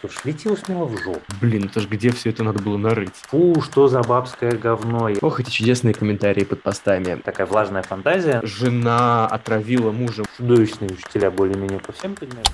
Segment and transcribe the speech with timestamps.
[0.00, 1.20] Что ж, летело смело в жопу.
[1.42, 3.12] Блин, это ж где все это надо было нарыть?
[3.28, 5.10] Фу, что за бабское говно.
[5.20, 7.20] Ох, эти чудесные комментарии под постами.
[7.22, 8.40] Такая влажная фантазия.
[8.42, 10.24] Жена отравила мужа.
[10.38, 12.50] Чудовищные учителя более-менее по всем предметам.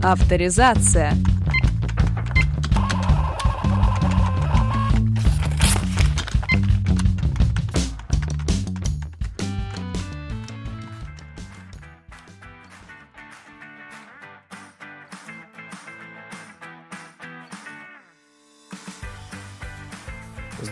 [0.00, 1.12] Авторизация.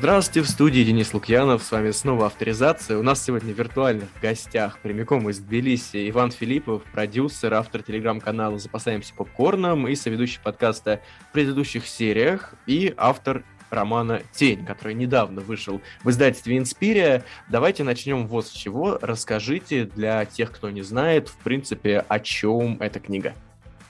[0.09, 2.97] Здравствуйте, в студии Денис Лукьянов, с вами снова авторизация.
[2.97, 9.13] У нас сегодня в виртуальных гостях прямиком из Тбилиси Иван Филиппов, продюсер, автор телеграм-канала «Запасаемся
[9.13, 16.09] попкорном» и соведущий подкаста в предыдущих сериях и автор романа «Тень», который недавно вышел в
[16.09, 17.23] издательстве «Инспирия».
[17.51, 18.99] Давайте начнем вот с чего.
[19.03, 23.35] Расскажите для тех, кто не знает, в принципе, о чем эта книга.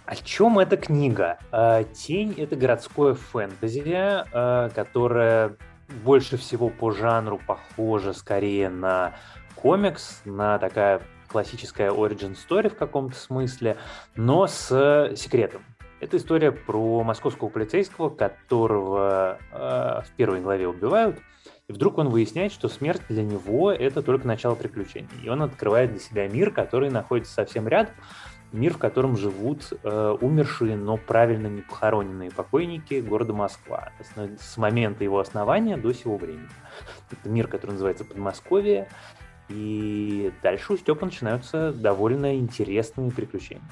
[0.04, 1.38] О чем эта книга?
[1.52, 5.56] Э, «Тень»— это городское фэнтези, э, которое
[5.88, 9.14] больше всего по жанру похоже скорее на
[9.54, 13.76] комикс, на такая классическая origin story в каком-то смысле,
[14.16, 15.62] но с секретом.
[16.00, 19.56] Это история про московского полицейского, которого э,
[20.06, 21.18] в первой главе убивают,
[21.66, 25.08] и вдруг он выясняет, что смерть для него это только начало приключений.
[25.22, 27.94] И он открывает для себя мир, который находится совсем рядом,
[28.52, 33.92] мир, в котором живут э, умершие, но правильно не похороненные покойники города Москва
[34.38, 36.48] с, момента его основания до сего времени.
[37.10, 38.88] Это мир, который называется Подмосковье,
[39.48, 43.62] и дальше у Степа начинаются довольно интересные приключения.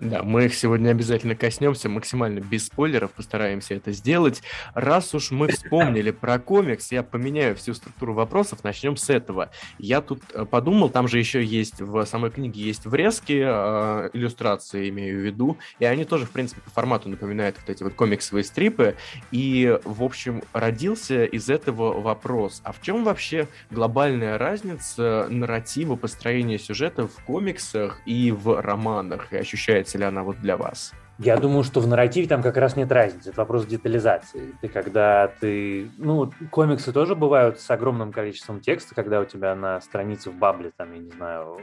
[0.00, 4.42] Да, мы их сегодня обязательно коснемся, максимально без спойлеров постараемся это сделать.
[4.72, 9.50] Раз уж мы вспомнили про комикс, я поменяю всю структуру вопросов, начнем с этого.
[9.78, 14.88] Я тут э, подумал, там же еще есть в самой книге есть врезки, э, иллюстрации
[14.88, 18.44] имею в виду, и они тоже, в принципе, по формату напоминают вот эти вот комиксовые
[18.44, 18.96] стрипы.
[19.32, 26.58] И, в общем, родился из этого вопрос, а в чем вообще глобальная разница нарратива, построения
[26.58, 29.30] сюжета в комиксах и в романах?
[29.34, 30.92] И ощущается является ли она вот для вас?
[31.18, 33.28] Я думаю, что в нарративе там как раз нет разницы.
[33.28, 34.54] Это вопрос детализации.
[34.62, 35.90] Ты когда ты...
[35.98, 40.72] Ну, комиксы тоже бывают с огромным количеством текста, когда у тебя на странице в бабле,
[40.74, 41.58] там, я не знаю,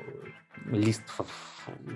[0.66, 1.04] лист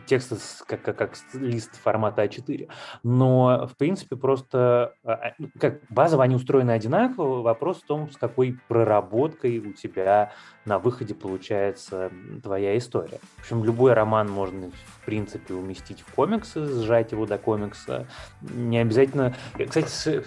[0.05, 2.67] текста как, как, как лист формата А4.
[3.03, 7.41] Но, в принципе, просто а, а, ну, как базово они устроены одинаково.
[7.41, 10.31] Вопрос в том, с какой проработкой у тебя
[10.66, 12.11] на выходе получается
[12.44, 13.19] твоя история.
[13.38, 18.07] В общем, любой роман можно, в принципе, уместить в комиксы, сжать его до комикса.
[18.41, 19.35] Не обязательно...
[19.53, 20.23] Кстати,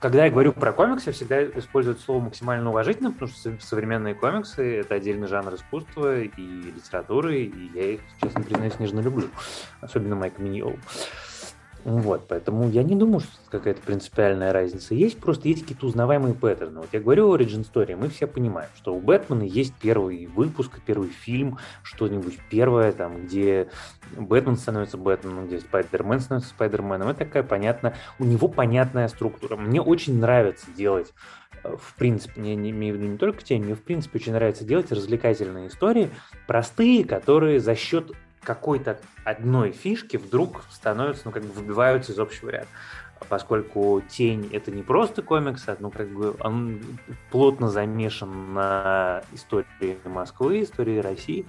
[0.00, 4.76] когда я говорю про комиксы, я всегда использую слово максимально уважительно, потому что современные комиксы—
[4.80, 9.28] это отдельный жанр искусства и литературы, и я их, честно признаюсь, нежно люблю.
[9.80, 10.76] Особенно Майк Миньоу.
[11.86, 14.96] Вот, поэтому я не думаю, что какая-то принципиальная разница.
[14.96, 16.80] Есть просто есть какие-то узнаваемые паттерны.
[16.80, 20.80] Вот я говорю о Origin Story, мы все понимаем, что у Бэтмена есть первый выпуск,
[20.84, 23.68] первый фильм, что-нибудь первое, там, где
[24.16, 27.06] Бэтмен становится Бэтменом, где Спайдермен становится Спайдерменом.
[27.06, 29.54] Это такая понятная, у него понятная структура.
[29.54, 31.14] Мне очень нравится делать
[31.76, 34.64] в принципе, не, не имею в виду не только тень, мне в принципе очень нравится
[34.64, 36.10] делать развлекательные истории,
[36.46, 38.12] простые, которые за счет
[38.42, 42.68] какой-то одной фишки вдруг становятся, ну, как бы выбиваются из общего ряда.
[43.28, 46.80] Поскольку «Тень»— это не просто комикс, а ну, как бы он
[47.30, 51.46] плотно замешан на истории Москвы, истории России.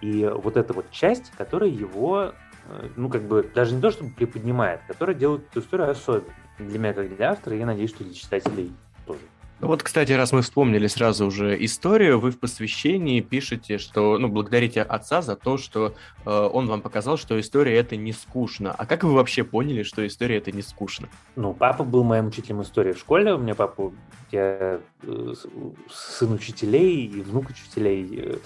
[0.00, 2.32] И вот эта вот часть, которая его,
[2.68, 6.34] э, ну, как бы, даже не то, чтобы приподнимает, которая делает эту историю особенной.
[6.58, 8.72] Для меня, как для автора, я надеюсь, что для читателей
[9.06, 9.20] тоже.
[9.58, 14.28] Ну вот, кстати, раз мы вспомнили сразу уже историю, вы в посвящении пишете, что, ну,
[14.28, 15.94] благодарите отца за то, что
[16.26, 18.74] э, он вам показал, что история это не скучно.
[18.76, 21.08] А как вы вообще поняли, что история это не скучно?
[21.36, 23.92] Ну, папа был моим учителем истории в школе, у меня папа,
[24.30, 25.34] я э,
[25.90, 28.38] сын учителей и внук учителей.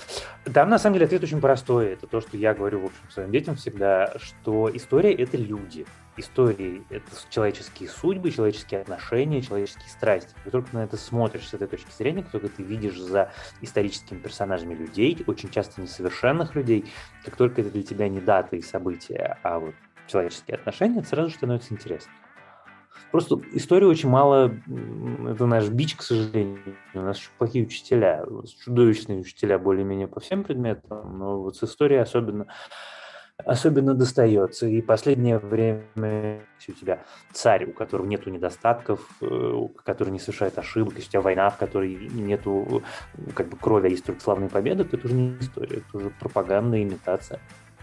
[0.45, 1.89] Там, на самом деле, ответ очень простой.
[1.89, 5.87] Это то, что я говорю, в общем, своим детям всегда, что история— это люди
[6.21, 10.35] истории— это человеческие судьбы, человеческие отношения, человеческие страсти.
[10.45, 14.19] Как только на это смотришь с этой точки зрения, как только ты видишь за историческими
[14.19, 16.85] персонажами людей, очень часто несовершенных людей,
[17.25, 19.75] как только это для тебя не даты и события, а вот
[20.07, 22.13] человеческие отношения, это сразу становится интересно.
[23.11, 24.55] Просто истории очень мало,
[25.29, 26.77] это наш бич, к сожалению.
[26.95, 28.25] У нас плохие учителя,
[28.65, 32.47] чудовищные учителя более-менее по всем предметам, но вот с историей особенно
[33.45, 34.67] особенно достается.
[34.67, 36.99] И последнее время если у тебя
[37.33, 41.57] царь, у которого нету недостатков, э, который не совершает ошибок, если у тебя война, в
[41.57, 42.83] которой нету
[43.35, 46.11] как бы крови, а есть только славные победы, то это уже не история, это уже
[46.11, 47.41] пропаганда, имитация.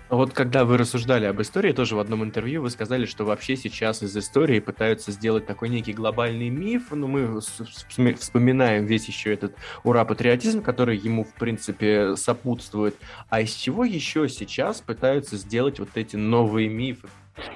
[0.10, 4.02] Вот когда вы рассуждали об истории, тоже в одном интервью вы сказали, что вообще сейчас
[4.04, 10.62] из истории пытаются сделать такой некий глобальный миф, но мы вспоминаем весь еще этот ура-патриотизм,
[10.62, 12.96] который ему, в принципе, сопутствует.
[13.30, 17.10] А из чего еще сейчас пытаются сделать вот эти новые мифы?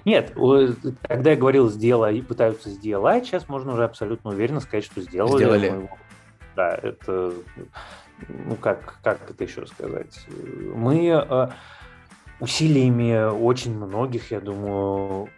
[0.05, 0.33] Нет,
[1.01, 5.37] когда я говорил «сделай» пытаются сделать, сейчас можно уже абсолютно уверенно сказать, что сделали.
[5.37, 5.89] Сделали.
[6.55, 7.33] Да, это,
[8.27, 10.27] ну как, как это еще сказать?
[10.75, 11.47] Мы э,
[12.41, 15.29] усилиями очень многих, я думаю,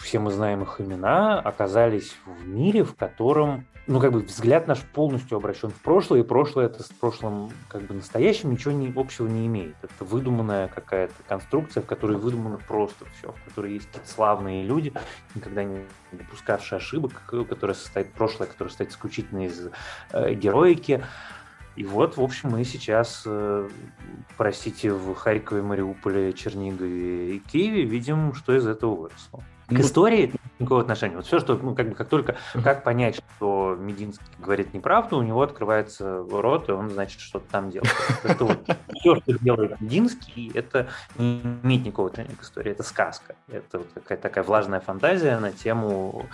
[0.00, 4.80] все мы знаем их имена, оказались в мире, в котором, ну, как бы взгляд наш
[4.80, 9.28] полностью обращен в прошлое, и прошлое это с прошлым, как бы настоящим ничего не, общего
[9.28, 9.76] не имеет.
[9.82, 14.94] Это выдуманная какая-то конструкция, в которой выдумано просто все, в которой есть славные люди,
[15.34, 15.80] никогда не
[16.12, 19.68] допускавшие ошибок, которая состоит прошлое, которое состоит исключительно из
[20.12, 21.04] э, героики,
[21.76, 23.68] и вот, в общем, мы сейчас, э,
[24.36, 29.42] простите, в Харькове, Мариуполе, Чернигове и Киеве видим, что из этого выросло.
[29.68, 31.16] К истории никакого отношения.
[31.16, 35.22] Вот все, что, ну, как бы, как только, как понять, что Мединский говорит неправду, у
[35.22, 37.92] него открывается рот, и он, значит, что-то там делает.
[38.22, 38.58] Это вот
[38.94, 43.34] все, что делает Мединский, это не имеет никакого отношения к истории, это сказка.
[43.48, 46.26] Это вот какая-то такая влажная фантазия на тему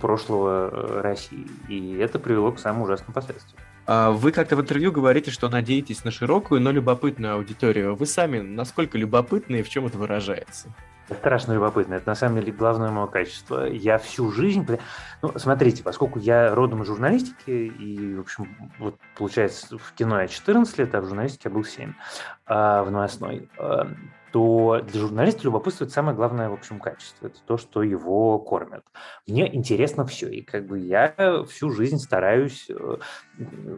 [0.00, 1.46] прошлого э, России.
[1.68, 3.60] И это привело к самым ужасным последствиям.
[3.86, 7.94] А, вы как-то в интервью говорите, что надеетесь на широкую, но любопытную аудиторию.
[7.94, 10.68] Вы сами насколько любопытны и в чем это выражается?
[11.10, 11.94] Страшно любопытно.
[11.94, 13.64] Это на самом деле главное мое качество.
[13.64, 14.66] Я всю жизнь...
[15.22, 20.28] Ну, смотрите, поскольку я родом из журналистики, и, в общем, вот получается, в кино я
[20.28, 21.92] 14 лет, а в журналистике я был 7
[22.46, 23.48] а, в новостной.
[24.32, 27.26] То для журналиста любопытство– это самое главное, в общем, качество.
[27.26, 28.84] Это то, что его кормят.
[29.26, 30.28] Мне интересно все.
[30.28, 31.14] И как бы я
[31.48, 32.98] всю жизнь стараюсь э,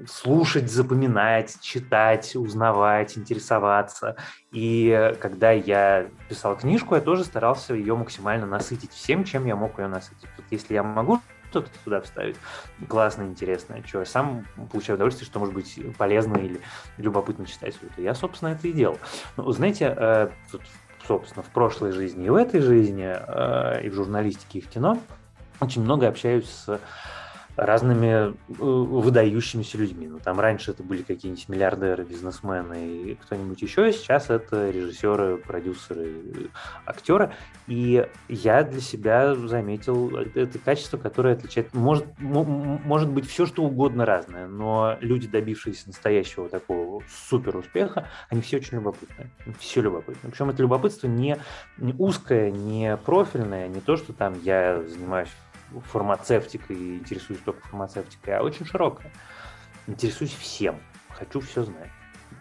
[0.09, 4.17] слушать, запоминать, читать, узнавать, интересоваться.
[4.53, 9.79] И когда я писал книжку, я тоже старался ее максимально насытить всем, чем я мог
[9.79, 10.29] ее насытить.
[10.37, 11.21] Вот если я могу
[11.51, 12.37] что-то туда вставить
[12.89, 16.61] классное, интересное, что я сам получаю удовольствие, что может быть полезно или
[16.97, 17.77] любопытно читать.
[17.83, 18.99] Вот я, собственно, это и делал.
[19.37, 20.63] Ну, знаете, э, тут,
[21.07, 24.99] собственно, в прошлой жизни и в этой жизни, э, и в журналистике, и в кино
[25.61, 26.81] очень много общаюсь с
[27.61, 30.09] разными э, выдающимися людьми.
[30.09, 36.51] Ну, там раньше это были какие-нибудь миллиардеры, бизнесмены и кто-нибудь еще, сейчас это режиссеры, продюсеры,
[36.87, 37.33] актеры.
[37.67, 44.07] И я для себя заметил это качество, которое отличает, может, может быть все что угодно
[44.07, 49.31] разное, но люди, добившиеся настоящего такого супер успеха, они все очень любопытные.
[49.59, 50.31] Все любопытно.
[50.31, 51.37] Причем это любопытство не,
[51.77, 55.29] не узкое, не профильное, не то, что там я занимаюсь
[55.93, 59.11] фармацевтикой и интересуюсь только фармацевтикой, а очень широкая.
[59.87, 60.77] Интересуюсь всем,
[61.11, 61.91] хочу все знать.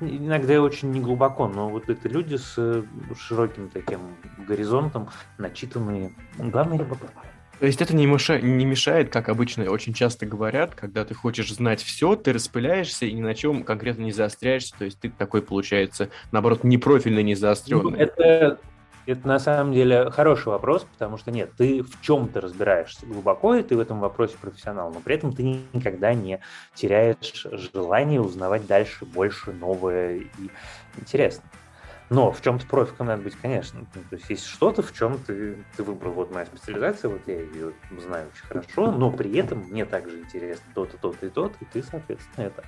[0.01, 2.83] Иногда я очень неглубоко, но вот это люди с э,
[3.17, 3.99] широким таким
[4.37, 6.13] горизонтом, начитанные.
[6.37, 7.21] Главное, любопытно.
[7.59, 11.53] То есть это не, мешает, не мешает, как обычно очень часто говорят, когда ты хочешь
[11.53, 15.41] знать все, ты распыляешься и ни на чем конкретно не заостряешься, то есть ты такой,
[15.41, 17.91] получается, наоборот, непрофильный, не заостренный.
[17.91, 18.59] Ну, это
[19.05, 23.63] это на самом деле хороший вопрос, потому что нет, ты в чем-то разбираешься глубоко, и
[23.63, 25.43] ты в этом вопросе профессионал, но при этом ты
[25.73, 26.41] никогда не
[26.75, 30.29] теряешь желание узнавать дальше больше, новое и
[30.97, 31.49] интересное.
[32.09, 33.85] Но в чем-то профиком надо быть, конечно.
[33.93, 36.13] Ну, то есть есть что-то, в чем ты, ты выбрал.
[36.13, 40.65] Вот моя специализация, вот я ее знаю очень хорошо, но при этом мне также интересно
[40.73, 42.63] то-то, то-то и то-то, и ты, соответственно, это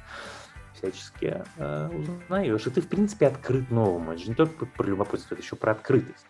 [0.82, 2.68] всячески э, узнаешь.
[2.68, 4.12] И ты, в принципе, открыт новому.
[4.12, 6.26] Это же не только про любопытство, это еще про открытость.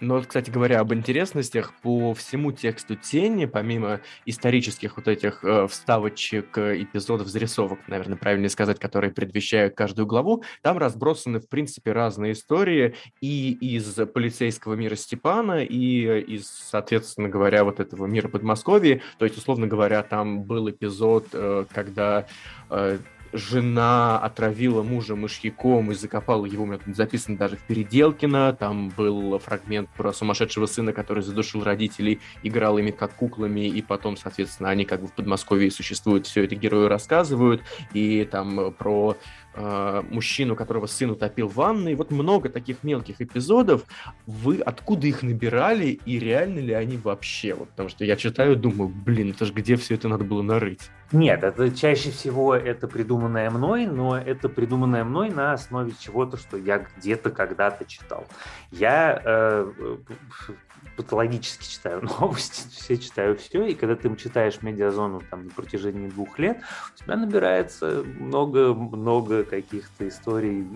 [0.00, 5.66] Но вот, кстати говоря, об интересностях, по всему тексту «Тени», помимо исторических вот этих э,
[5.66, 11.92] вставочек, э, эпизодов, зарисовок, наверное, правильнее сказать, которые предвещают каждую главу, там разбросаны, в принципе,
[11.92, 19.00] разные истории и из полицейского мира Степана, и из, соответственно говоря, вот этого мира Подмосковья.
[19.18, 22.26] То есть, условно говоря, там был эпизод, э, когда
[22.70, 22.98] э,
[23.32, 28.90] жена отравила мужа мышьяком и закопала его, у меня тут записано даже в Переделкино, там
[28.90, 34.70] был фрагмент про сумасшедшего сына, который задушил родителей, играл ими как куклами, и потом, соответственно,
[34.70, 39.16] они как бы в Подмосковье существуют, все это герои рассказывают, и там про
[39.58, 41.94] э, мужчину, которого сын утопил в ванной.
[41.94, 43.82] Вот много таких мелких эпизодов.
[44.26, 47.54] Вы откуда их набирали и реально ли они вообще?
[47.54, 50.90] Вот, потому что я читаю, думаю, блин, это же где все это надо было нарыть?
[51.10, 56.56] Нет, это чаще всего это придуманное мной, но это придуманное мной на основе чего-то, что
[56.56, 58.26] я где-то когда-то читал.
[58.70, 59.72] Я э,
[60.98, 66.40] патологически читаю новости, все читаю все, и когда ты читаешь медиазону там на протяжении двух
[66.40, 66.58] лет,
[66.94, 70.66] у тебя набирается много-много каких-то историй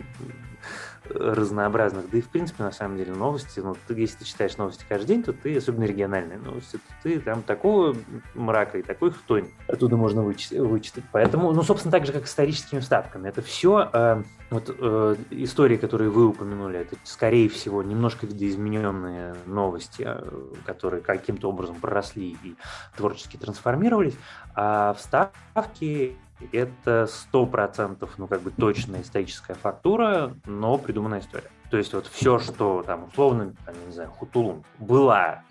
[1.14, 2.10] разнообразных.
[2.10, 5.06] Да и, в принципе, на самом деле, новости, ну, ты, если ты читаешь новости каждый
[5.06, 7.96] день, то ты, особенно региональные новости, то ты там такого
[8.34, 10.58] мрака и такой хтонь оттуда можно вычитать.
[10.60, 11.04] вычитать.
[11.12, 13.28] Поэтому, ну, собственно, так же, как историческими вставками.
[13.28, 20.04] Это все, э, вот э, истории, которые вы упомянули, это, скорее всего, немножко видоизмененные новости,
[20.06, 20.30] э,
[20.66, 22.56] которые каким-то образом проросли и
[22.96, 24.14] творчески трансформировались,
[24.54, 26.16] а вставки
[26.52, 31.50] это сто процентов, ну, как бы точная историческая фактура, но придуманная история.
[31.70, 35.42] То есть вот все, что там условно, там, не знаю, Хутулун была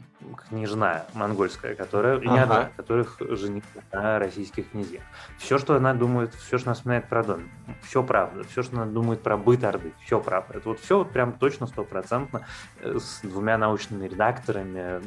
[0.48, 2.32] княжна монгольская, которая, ага.
[2.32, 5.04] не одна, которых женилась на российских князьях.
[5.38, 7.44] Все, что она думает, все, что она вспоминает про дом,
[7.84, 8.44] все правда.
[8.44, 10.58] Все, что она думает про быт Орды, все правда.
[10.58, 12.46] Это вот все вот прям точно стопроцентно
[12.80, 15.02] э, с двумя научными редакторами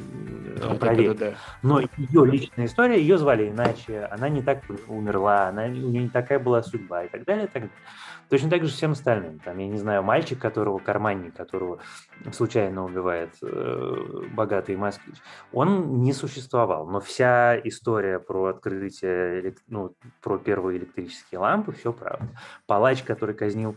[0.57, 1.13] да, проверено.
[1.13, 1.37] Да, да, да.
[1.61, 6.09] Но ее личная история, ее звали иначе, она не так умерла, она, у нее не
[6.09, 7.77] такая была судьба и так далее, и так далее.
[8.29, 9.39] Точно так же всем остальным.
[9.39, 11.79] Там, я не знаю, мальчик, которого, карманник, которого
[12.31, 16.87] случайно убивает э, богатый москвич, он не существовал.
[16.87, 22.27] Но вся история про открытие, ну, про первые электрические лампы, все правда.
[22.65, 23.75] Палач, который казнил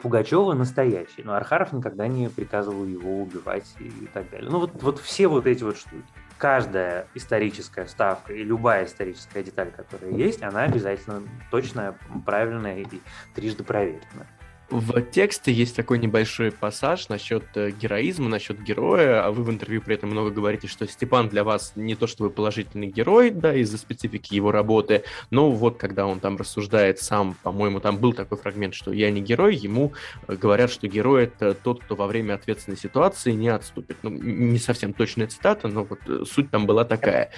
[0.00, 4.50] Пугачева настоящий, но Архаров никогда не приказывал его убивать и так далее.
[4.50, 6.04] Ну вот, вот все вот эти вот штуки
[6.36, 11.96] каждая историческая ставка и любая историческая деталь, которая есть, она обязательно точная,
[12.26, 12.86] правильная и
[13.34, 14.26] трижды проверенная.
[14.74, 19.80] В тексте есть такой небольшой пассаж насчет э, героизма, насчет героя, а вы в интервью
[19.80, 23.78] при этом много говорите, что Степан для вас не то чтобы положительный герой, да, из-за
[23.78, 28.74] специфики его работы, но вот когда он там рассуждает сам, по-моему, там был такой фрагмент,
[28.74, 29.92] что я не герой, ему
[30.26, 33.98] э, говорят, что герой это тот, кто во время ответственной ситуации не отступит.
[34.02, 37.30] Ну, не совсем точная цитата, но вот э, суть там была такая.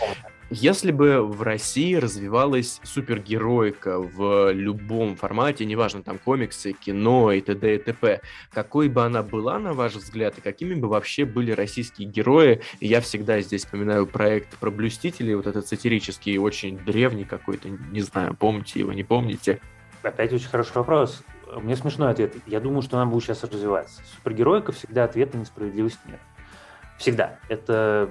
[0.49, 7.75] Если бы в России развивалась супергероика в любом формате, неважно, там комиксы, кино и т.д.
[7.75, 8.21] и т.п.,
[8.53, 12.61] какой бы она была, на ваш взгляд, и какими бы вообще были российские герои?
[12.79, 18.01] И я всегда здесь вспоминаю проект про блюстителей, вот этот сатирический, очень древний какой-то, не
[18.01, 19.61] знаю, помните его, не помните?
[20.05, 21.25] Опять очень хороший вопрос.
[21.61, 22.35] Мне смешной ответ.
[22.47, 24.01] Я думаю, что она будет сейчас развиваться.
[24.15, 26.21] Супергероика всегда ответ на несправедливость нет.
[26.99, 27.39] Всегда.
[27.49, 28.11] Это,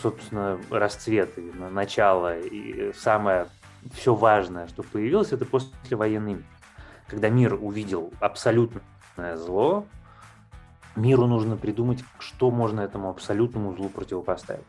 [0.00, 3.48] собственно, расцвет и начало, и самое
[3.94, 6.44] все важное, что появилось, это послевоенный мир.
[7.08, 9.86] Когда мир увидел абсолютное зло,
[10.96, 14.64] миру нужно придумать, что можно этому абсолютному злу противопоставить.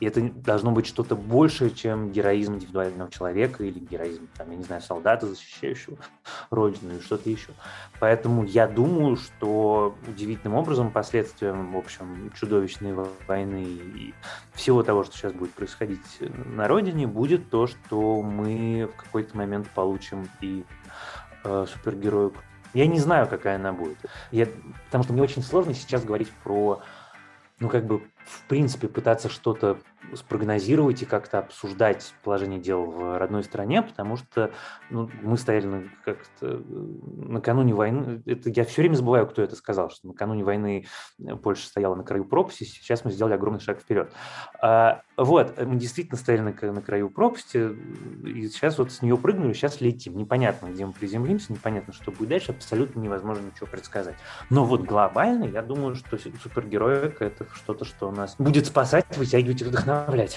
[0.00, 4.62] И это должно быть что-то большее, чем героизм индивидуального человека или героизм, там, я не
[4.62, 5.98] знаю, солдата, защищающего
[6.50, 7.50] родину или что-то еще.
[7.98, 12.94] Поэтому я думаю, что удивительным образом последствием, в общем, чудовищной
[13.26, 14.14] войны и
[14.52, 19.68] всего того, что сейчас будет происходить на родине, будет то, что мы в какой-то момент
[19.70, 20.64] получим и
[21.44, 22.34] э, супергерою.
[22.74, 23.98] Я не знаю, какая она будет.
[24.30, 24.46] Я,
[24.86, 26.82] потому что мне очень сложно сейчас говорить про
[27.60, 29.78] ну, как бы, в принципе, пытаться что-то
[30.14, 34.52] спрогнозировать и как-то обсуждать положение дел в родной стране, потому что
[34.90, 36.62] ну, мы стояли как-то э,
[37.16, 40.86] накануне войны, это, я все время забываю, кто это сказал, что накануне войны
[41.18, 44.12] э, Польша стояла на краю пропасти, сейчас мы сделали огромный шаг вперед.
[44.62, 47.76] А, вот, мы действительно стояли на, на краю пропасти,
[48.24, 50.16] и сейчас вот с нее прыгнули, сейчас летим.
[50.16, 54.16] Непонятно, где мы приземлимся, непонятно, что будет дальше, абсолютно невозможно ничего предсказать.
[54.48, 59.64] Но вот глобально, я думаю, что супергероика– это что-то, что нас будет спасать, вытягивать и
[59.64, 60.36] вдохновлять.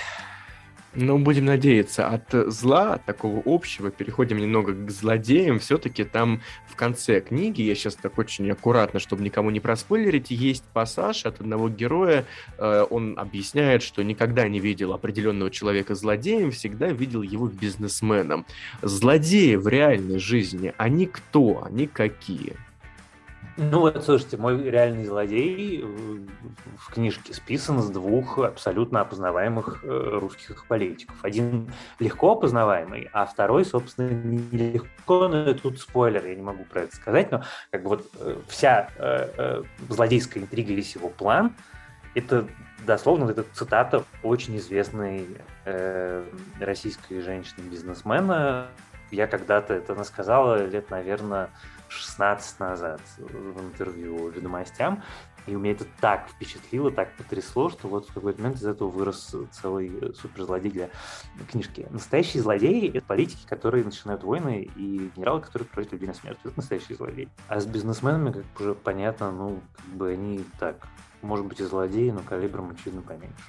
[0.93, 5.59] Ну, будем надеяться, от зла, от такого общего, переходим немного к злодеям.
[5.59, 10.65] Все-таки там в конце книги, я сейчас так очень аккуратно, чтобы никому не проспойлерить, есть
[10.73, 12.25] пассаж от одного героя.
[12.57, 18.45] Э, он объясняет, что никогда не видел определенного человека злодеем, всегда видел его бизнесменом.
[18.81, 21.63] Злодеи в реальной жизни, они кто?
[21.63, 22.57] Они какие?
[23.57, 30.65] Ну вот, слушайте, мой реальный злодей в книжке списан с двух абсолютно опознаваемых э, русских
[30.67, 31.15] политиков.
[31.21, 36.95] Один легко опознаваемый, а второй, собственно, нелегко, но тут спойлер, я не могу про это
[36.95, 41.53] сказать, но как бы вот э, вся э, злодейская интрига, весь его план,
[42.15, 42.47] это
[42.85, 45.27] дословно это цитата очень известной
[46.59, 48.67] российской женщины-бизнесмена
[49.11, 51.49] я когда-то это насказала лет, наверное,
[51.91, 55.03] 16 назад в интервью «Ведомостям»,
[55.47, 58.89] и у меня это так впечатлило, так потрясло, что вот в какой-то момент из этого
[58.89, 60.89] вырос целый суперзлодей для
[61.49, 61.87] книжки.
[61.89, 66.37] Настоящие злодеи— это политики, которые начинают войны, и генералы, которые приводят людей на смерть.
[66.43, 67.27] Это настоящие злодеи.
[67.47, 70.75] А с бизнесменами, как уже понятно, ну, как бы они так,
[71.23, 73.43] может быть, и злодеи, но калибром, очевидно, поменьше.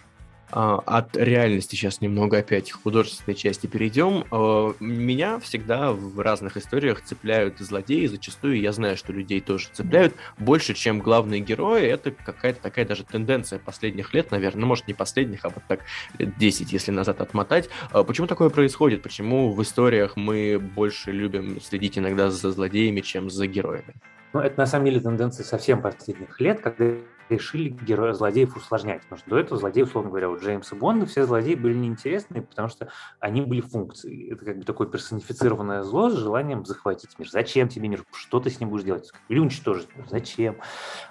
[0.52, 4.24] А, от реальности сейчас немного опять художественной части перейдем.
[4.30, 10.14] А, меня всегда в разных историях цепляют злодеи, зачастую я знаю, что людей тоже цепляют
[10.38, 11.86] больше, чем главные герои.
[11.86, 15.80] Это какая-то такая даже тенденция последних лет, наверное, ну, может, не последних, а вот так
[16.18, 17.70] лет 10, если назад отмотать.
[17.90, 19.02] А, почему такое происходит?
[19.02, 23.94] Почему в историях мы больше любим следить иногда за злодеями, чем за героями?
[24.34, 26.94] Ну, это на самом деле тенденция совсем последних лет, когда
[27.32, 29.02] решили героя злодеев усложнять.
[29.02, 32.68] Потому что до этого злодеи, условно говоря, у Джеймса Бонда все злодеи были неинтересные, потому
[32.68, 32.88] что
[33.20, 34.32] они были функцией.
[34.32, 37.28] Это как бы такое персонифицированное зло с желанием захватить мир.
[37.28, 38.04] Зачем тебе мир?
[38.12, 39.10] Что ты с ним будешь делать?
[39.28, 39.88] Или уничтожить?
[40.08, 40.56] Зачем?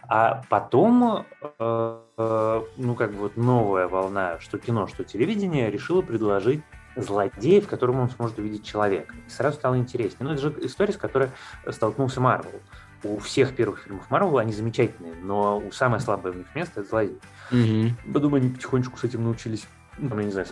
[0.08, 1.26] А потом,
[1.60, 6.64] э, ну, как бы вот новая волна, что кино, что телевидение, решила предложить
[6.96, 9.16] злодеев, в котором он сможет увидеть человека.
[9.28, 10.28] И сразу стало интереснее.
[10.28, 11.30] Ну, это же история, с которой
[11.70, 12.60] столкнулся Марвел
[13.04, 16.90] у всех первых фильмов Марвел они замечательные, но у самое слабое в них место это
[16.90, 17.20] злодей.
[17.52, 18.14] Mm-hmm.
[18.14, 19.68] Потом они потихонечку с этим научились.
[19.98, 20.48] Ну, я не знаю,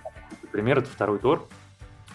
[0.51, 1.47] пример это второй Тор,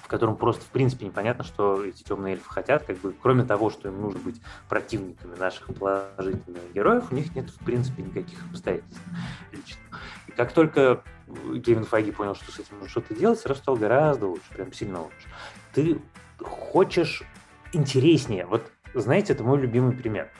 [0.03, 3.71] в котором просто в принципе непонятно, что эти темные эльфы хотят, как бы кроме того,
[3.71, 9.01] что им нужно быть противниками наших положительных героев, у них нет в принципе никаких обстоятельств
[9.53, 9.81] лично.
[10.29, 11.03] И как только
[11.65, 15.01] Кевин Файги понял, что с этим нужно что-то делать, сразу стал гораздо лучше, прям сильно
[15.01, 15.29] лучше.
[15.73, 15.99] Ты
[16.41, 17.23] хочешь
[17.73, 18.47] интереснее.
[18.47, 20.31] Вот знаете, это мой любимый пример.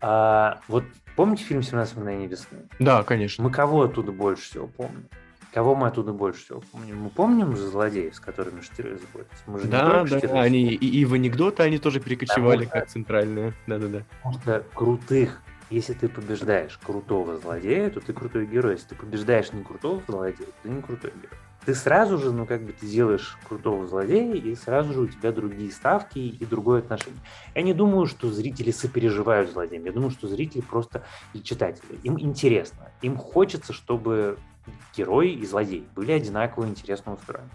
[0.00, 0.84] А, вот
[1.16, 2.58] помните фильм «17 мгновений весны»?
[2.78, 3.44] Да, конечно.
[3.44, 5.08] Мы кого оттуда больше всего помним?
[5.52, 7.02] Кого мы оттуда больше всего помним?
[7.02, 9.42] Мы помним же злодеев, с которыми Штирлиц заботится?
[9.46, 10.30] Мы же да, да, Штирлиц.
[10.32, 13.52] они и, и в анекдоты они тоже перекочевали да, как центральные.
[13.66, 14.04] Да-да-да.
[14.22, 18.74] Потому что крутых, если ты побеждаешь крутого злодея, то ты крутой герой.
[18.74, 22.46] Если ты побеждаешь не крутого злодея, то ты не крутой герой ты сразу же, ну,
[22.46, 26.80] как бы ты делаешь крутого злодея, и сразу же у тебя другие ставки и другое
[26.80, 27.20] отношение.
[27.54, 29.84] Я не думаю, что зрители сопереживают злодеям.
[29.84, 31.98] Я думаю, что зрители просто и читатели.
[32.02, 32.90] Им интересно.
[33.02, 34.38] Им хочется, чтобы
[34.96, 37.48] герой и злодей были одинаково интересно устроены.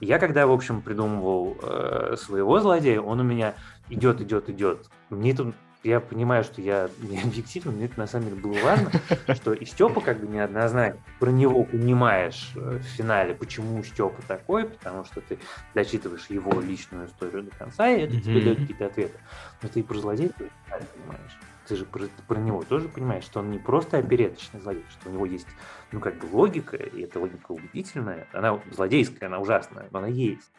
[0.00, 3.54] Я когда, в общем, придумывал э, своего злодея, он у меня
[3.88, 4.88] идет, идет, идет.
[5.10, 8.90] Мне тут я понимаю, что я не объективно, но это на самом деле было важно,
[9.34, 14.66] что и Степа как бы неоднозначно про него понимаешь э, в финале, почему Степа такой,
[14.66, 15.38] потому что ты
[15.74, 19.18] дочитываешь его личную историю до конца, и это тебе дает какие-то ответы.
[19.62, 21.38] Но ты и про злодея понимаешь.
[21.66, 25.12] Ты же про, про него тоже понимаешь, что он не просто опереточный злодей, что у
[25.12, 25.46] него есть,
[25.92, 28.26] ну, как бы логика, и эта логика убедительная.
[28.32, 30.50] Она злодейская, она ужасная, но она есть.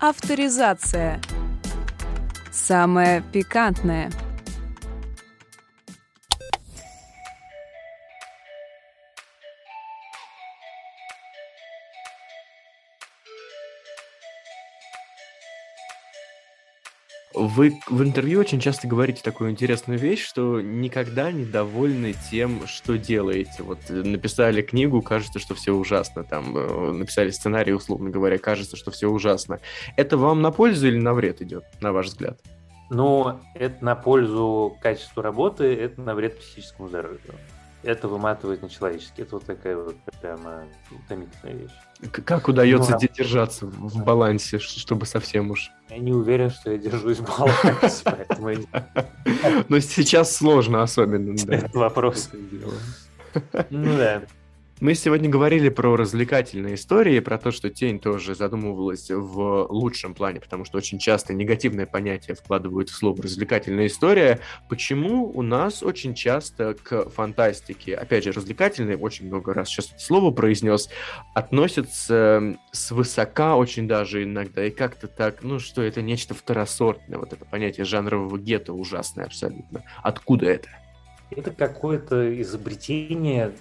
[0.00, 1.20] Авторизация–
[2.54, 4.10] Самое пикантное–
[17.46, 22.96] Вы в интервью очень часто говорите такую интересную вещь, что никогда не довольны тем, что
[22.96, 23.62] делаете.
[23.62, 26.24] Вот э, написали книгу, кажется, что все ужасно.
[26.24, 29.60] Там э, написали сценарий, условно говоря, кажется, что все ужасно.
[29.96, 32.40] Это вам на пользу или на вред идет, на ваш взгляд?
[32.88, 37.20] Ну, это на пользу качеству работы, это на вред психическому здоровью
[37.84, 39.22] это выматывает на человеческий.
[39.22, 42.10] Это вот такая вот прямо утомительная вещь.
[42.24, 45.70] Как удается ну, держаться в балансе, чтобы совсем уж?
[45.90, 48.50] Я не уверен, что я держусь в балансе, поэтому
[49.68, 51.36] Но сейчас сложно особенно.
[51.48, 52.30] Это вопрос.
[53.70, 54.22] Ну да.
[54.80, 60.40] Мы сегодня говорили про развлекательные истории, про то, что тень тоже задумывалась в лучшем плане,
[60.40, 64.40] потому что очень часто негативное понятие вкладывают в слово развлекательная история.
[64.68, 70.32] Почему у нас очень часто к фантастике, опять же, развлекательной, очень много раз сейчас слово
[70.32, 70.90] произнес,
[71.34, 77.44] относятся свысока очень даже иногда, и как-то так, ну что, это нечто второсортное, вот это
[77.44, 79.84] понятие жанрового гетто ужасное абсолютно.
[80.02, 80.68] Откуда это?
[81.30, 83.52] Это какое-то изобретение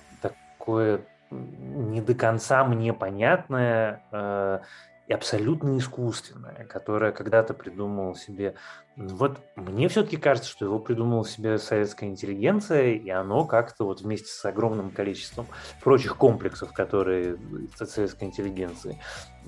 [0.63, 4.60] такое не до конца мне понятное э,
[5.08, 8.56] и абсолютно искусственное, которое когда-то придумал себе.
[8.95, 14.27] Вот мне все-таки кажется, что его придумала себе советская интеллигенция, и оно как-то вот вместе
[14.27, 15.47] с огромным количеством
[15.82, 17.38] прочих комплексов, которые
[17.79, 18.99] от советской интеллигенции,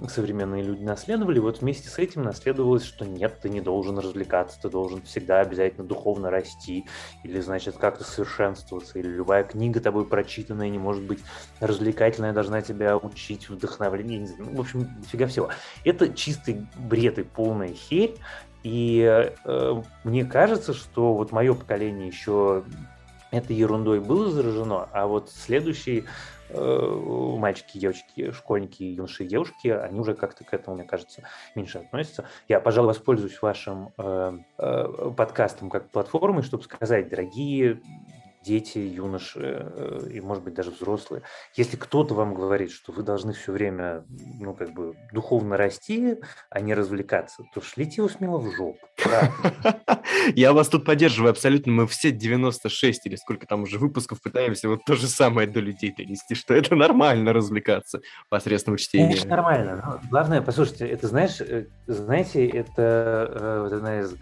[0.10, 4.70] современные люди наследовали, вот вместе с этим наследовалось, что нет, ты не должен развлекаться, ты
[4.70, 6.86] должен всегда обязательно духовно расти,
[7.24, 11.20] или, значит, как-то совершенствоваться, или любая книга тобой прочитанная не может быть
[11.60, 15.50] развлекательная, должна тебя учить, вдохновление, ну, в общем, дофига всего.
[15.84, 18.16] Это чистый бред и полная херь,
[18.66, 22.64] и э, мне кажется, что вот мое поколение еще
[23.30, 26.06] этой ерундой было заражено, а вот следующие
[26.50, 31.22] э, мальчики, девочки, школьники, юноши и девушки, они уже как-то к этому, мне кажется,
[31.54, 32.26] меньше относятся.
[32.48, 37.82] Я, пожалуй, воспользуюсь вашим э, э, подкастом как платформой, чтобы сказать, дорогие
[38.46, 41.24] дети, юноши э, и, может быть, даже взрослые.
[41.56, 44.06] Если кто-то вам говорит, что вы должны все время,
[44.40, 46.18] ну, как бы, духовно расти,
[46.50, 48.88] а не развлекаться, то шлите его смело в жопу.
[50.36, 51.72] Я вас тут поддерживаю абсолютно.
[51.72, 55.94] Мы все 96 или сколько там уже выпусков пытаемся вот то же самое до людей
[55.96, 59.08] донести, что это нормально развлекаться посредством чтения.
[59.08, 59.84] Конечно, нормально.
[59.86, 64.16] Но главное, послушайте, это, знаешь, э, знаете, это э, одна из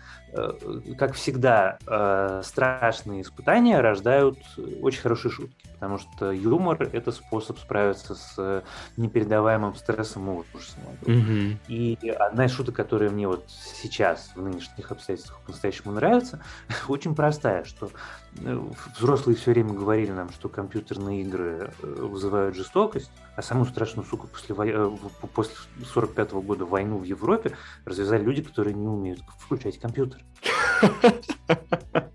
[0.97, 4.39] как всегда, э, страшные испытания рождают
[4.81, 8.63] очень хорошие шутки, потому что юмор— это способ справиться с
[8.97, 10.81] непередаваемым стрессом и ужасом.
[11.01, 11.57] Mm-hmm.
[11.67, 16.41] И одна из шуток, которая мне вот сейчас, в нынешних обстоятельствах, по-настоящему нравится,
[16.87, 17.91] очень простая, что
[18.37, 18.59] э,
[18.97, 24.55] взрослые все время говорили нам, что компьютерные игры вызывают жестокость, а самую страшную, суку, после,
[25.33, 30.23] после 45 -го года войну в Европе развязали люди, которые не умеют включать компьютер.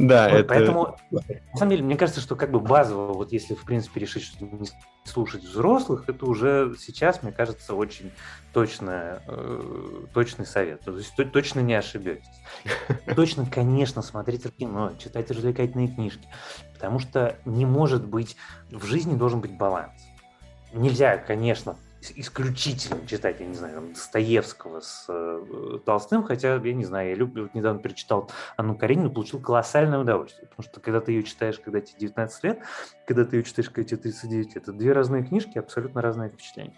[0.00, 0.48] Да, это...
[0.48, 4.22] Поэтому, на самом деле, мне кажется, что как бы базово, вот если, в принципе, решить,
[4.22, 4.66] что не
[5.04, 8.10] слушать взрослых, это уже сейчас, мне кажется, очень
[8.54, 10.80] точно, э, точный совет.
[10.80, 12.24] То есть точно не ошибетесь.
[13.14, 16.26] Точно, конечно, смотрите кино, читать развлекательные книжки,
[16.72, 18.36] потому что не может быть,
[18.70, 19.92] в жизни должен быть баланс.
[20.72, 21.76] Нельзя, конечно,
[22.16, 27.14] исключительно читать, я не знаю, там, Достоевского с э, Толстым, хотя, я не знаю, я
[27.14, 31.58] люблю, вот недавно перечитал Анну Каренину, получил колоссальное удовольствие, потому что когда ты ее читаешь,
[31.58, 32.60] когда тебе 19 лет,
[33.06, 36.74] когда ты ее читаешь, когда тебе 39 это две разные книжки, абсолютно разные впечатления.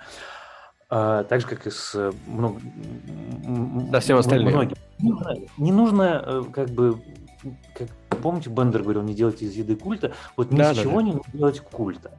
[0.90, 2.60] А, так же, как и с э, много,
[3.90, 4.52] да, всем остальным.
[4.52, 4.76] Многим.
[5.56, 7.00] Не нужно, э, как бы,
[7.74, 7.88] как,
[8.22, 11.02] помните, Бендер говорил, не делайте из еды культа, вот ни да, из да, чего да.
[11.02, 12.10] не нужно делать культа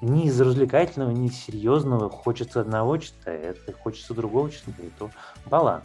[0.00, 2.08] ни из развлекательного, ни из серьезного.
[2.10, 5.10] Хочется одного читать, хочется другого читать, и то
[5.46, 5.84] баланс.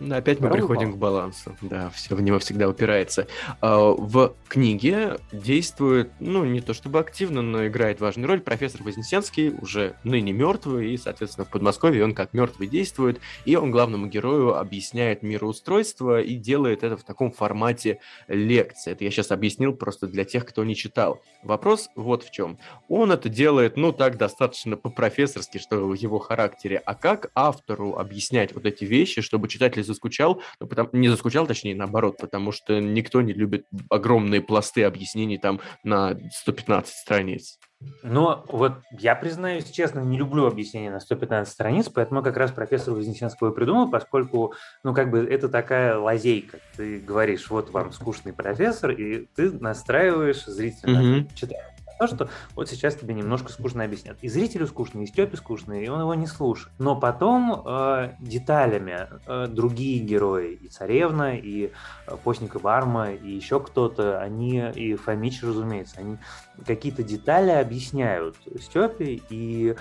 [0.00, 1.56] Опять мы приходим к балансу.
[1.62, 3.26] Да, все в него всегда упирается.
[3.60, 9.54] А, в книге действует, ну, не то чтобы активно, но играет важную роль профессор Вознесенский,
[9.60, 14.56] уже ныне мертвый, и, соответственно, в Подмосковье он как мертвый действует, и он главному герою
[14.56, 18.92] объясняет мироустройство и делает это в таком формате лекции.
[18.92, 21.22] Это я сейчас объяснил просто для тех, кто не читал.
[21.42, 22.58] Вопрос вот в чем.
[22.88, 26.82] Он это делает, ну, так достаточно по-профессорски, что в его характере.
[26.84, 31.74] А как автору объяснять вот эти вещи, чтобы читатель заскучал, ну, потому, не заскучал, точнее,
[31.74, 37.58] наоборот, потому что никто не любит огромные пласты объяснений там на 115 страниц.
[38.02, 42.94] Но вот я признаюсь честно, не люблю объяснения на 115 страниц, поэтому как раз профессор
[42.94, 46.58] Вознесенского придумал, поскольку, ну, как бы это такая лазейка.
[46.76, 51.34] Ты говоришь, вот вам скучный профессор, и ты настраиваешь зрителя mm-hmm.
[51.34, 54.16] читать то, что вот сейчас тебе немножко скучно объяснят.
[54.22, 56.72] И зрителю скучно, и Степе скучно, и он его не слушает.
[56.78, 61.72] Но потом э, деталями э, другие герои, и Царевна, и
[62.06, 66.18] э, Постник и Барма, и еще кто-то, они, и Фомич, разумеется, они
[66.66, 69.76] какие-то детали объясняют Степе, и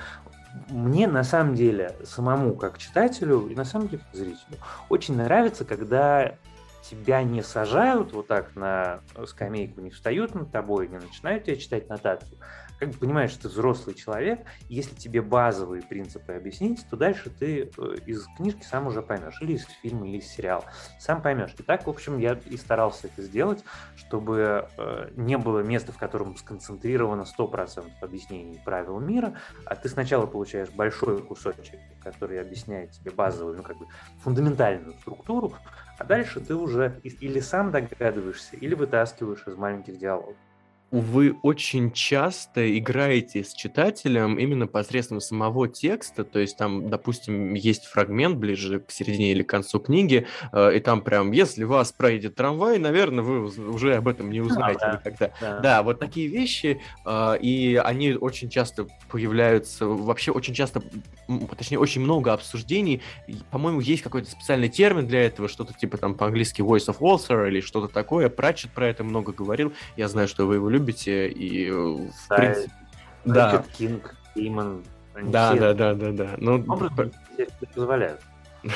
[0.69, 4.57] мне на самом деле самому как читателю и на самом деле зрителю
[4.89, 6.35] очень нравится, когда
[6.89, 11.89] тебя не сажают вот так на скамейку, не встают над тобой, не начинают тебе читать
[11.89, 12.37] нотацию,
[12.79, 17.71] как бы понимаешь, что ты взрослый человек, если тебе базовые принципы объяснить, то дальше ты
[17.77, 20.65] э, из книжки сам уже поймешь, или из фильма, или из сериала,
[20.99, 21.55] сам поймешь.
[21.57, 23.63] И так, в общем, я и старался это сделать,
[23.95, 30.25] чтобы э, не было места, в котором сконцентрировано 100% объяснений правил мира, а ты сначала
[30.25, 33.85] получаешь большой кусочек, который объясняет тебе базовую, ну, как бы
[34.21, 35.53] фундаментальную структуру,
[35.97, 40.35] а дальше ты уже или сам догадываешься, или вытаскиваешь из маленьких диалогов
[40.91, 47.85] вы очень часто играете с читателем именно посредством самого текста, то есть там, допустим, есть
[47.85, 52.35] фрагмент ближе к середине или к концу книги, э, и там прям, если вас проедет
[52.35, 55.31] трамвай, наверное, вы уже об этом не узнаете а, да, никогда.
[55.41, 55.59] Да.
[55.59, 60.81] да, вот такие вещи, э, и они очень часто появляются, вообще очень часто,
[61.57, 63.01] точнее, очень много обсуждений,
[63.51, 67.59] по-моему, есть какой-то специальный термин для этого, что-то типа там по-английски voice of author или
[67.59, 71.73] что-то такое, Пратчет про это много говорил, я знаю, что вы его любите, и э,
[71.73, 72.71] в да, принципе...
[73.25, 73.65] Да.
[73.77, 74.15] Кинг,
[75.13, 75.59] Они да, все...
[75.59, 76.35] да, да, да, да.
[76.37, 77.11] Ну, образом
[77.73, 78.21] позволяют.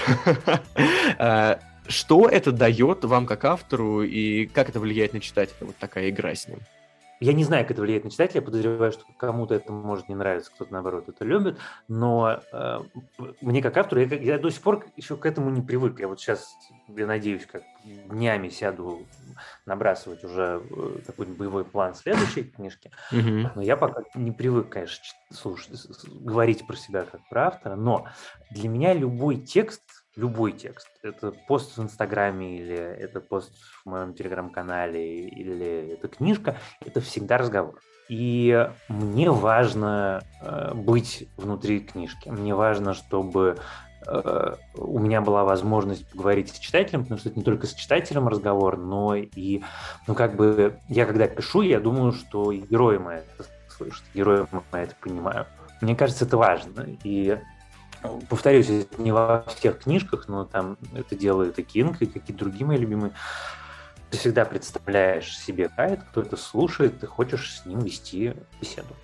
[1.18, 6.10] А, что это дает вам как автору и как это влияет на читателя, вот такая
[6.10, 6.60] игра с ним?
[7.20, 10.16] Я не знаю, как это влияет на читателя, я подозреваю, что кому-то это может не
[10.16, 12.80] нравиться, кто-то, наоборот, это любит, но э,
[13.42, 16.00] мне как автору, я, я до сих пор еще к этому не привык.
[16.00, 16.56] Я вот сейчас,
[16.88, 19.06] я надеюсь, как днями сяду
[19.66, 23.52] набрасывать уже э, какой-нибудь боевой план следующей книжки, mm-hmm.
[23.56, 25.72] но я пока не привык, конечно, слушать,
[26.10, 28.08] говорить про себя как про автора, но
[28.52, 29.84] для меня любой текст–
[30.16, 30.88] любой текст.
[31.04, 37.38] Это пост в Инстаграме или это пост в моем Телеграм-канале или это книжка, это всегда
[37.38, 37.80] разговор.
[38.10, 42.30] И мне важно э, быть внутри книжки.
[42.30, 43.60] Мне важно, чтобы
[44.08, 48.28] э, у меня была возможность поговорить с читателем, потому что это не только с читателем
[48.28, 49.62] разговор, но и,
[50.08, 54.84] ну, как бы, я когда пишу, я думаю, что герои мои это слышат, герои мои
[54.84, 55.48] это понимают.
[55.80, 56.88] Мне кажется, это важно.
[57.04, 57.38] И
[58.30, 62.78] повторюсь, не во всех книжках, но там это делает и Кинг, и какие-то другие мои
[62.78, 63.14] любимые.
[64.10, 68.96] Ты всегда представляешь себе хайт, кто это слушает, ты хочешь с ним вести беседу.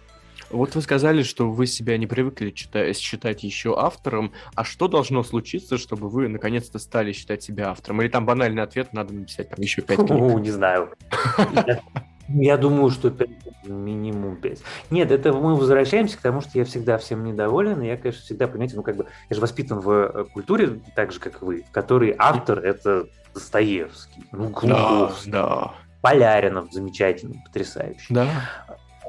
[0.50, 4.32] Вот вы сказали, что вы себя не привыкли читать, считать еще автором.
[4.54, 8.02] А что должно случиться, чтобы вы наконец-то стали считать себя автором?
[8.02, 10.10] Или там банальный ответ, надо написать там еще пять книг?
[10.10, 10.94] Ну, не знаю.
[12.28, 13.30] Я думаю, что 5,
[13.66, 14.60] минимум 5.
[14.90, 18.48] Нет, это мы возвращаемся к тому, что я всегда всем недоволен, и я, конечно, всегда,
[18.48, 21.72] понимаете, ну, как бы, я же воспитан в э, культуре, так же, как вы, в
[21.72, 25.72] которой автор— это Достоевский, ну, Глуховский, да, да.
[26.02, 28.14] Поляринов замечательный, потрясающий.
[28.14, 28.28] Да.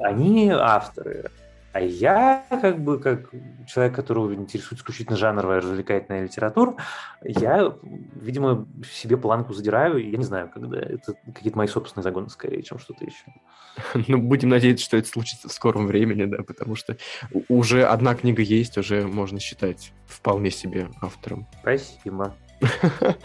[0.01, 1.31] Они авторы.
[1.77, 3.29] А я, как бы, как
[3.67, 6.75] человек, которого интересует исключительно жанровая развлекательная литература,
[7.23, 7.71] я,
[8.15, 12.79] видимо, себе планку задираю, я не знаю, когда это какие-то мои собственные загоны скорее, чем
[12.79, 13.25] что-то еще.
[14.07, 16.97] Ну, будем надеяться, что это случится в скором времени, да, потому что
[17.47, 21.45] уже одна книга есть, уже можно считать вполне себе автором.
[21.61, 22.33] Спасибо.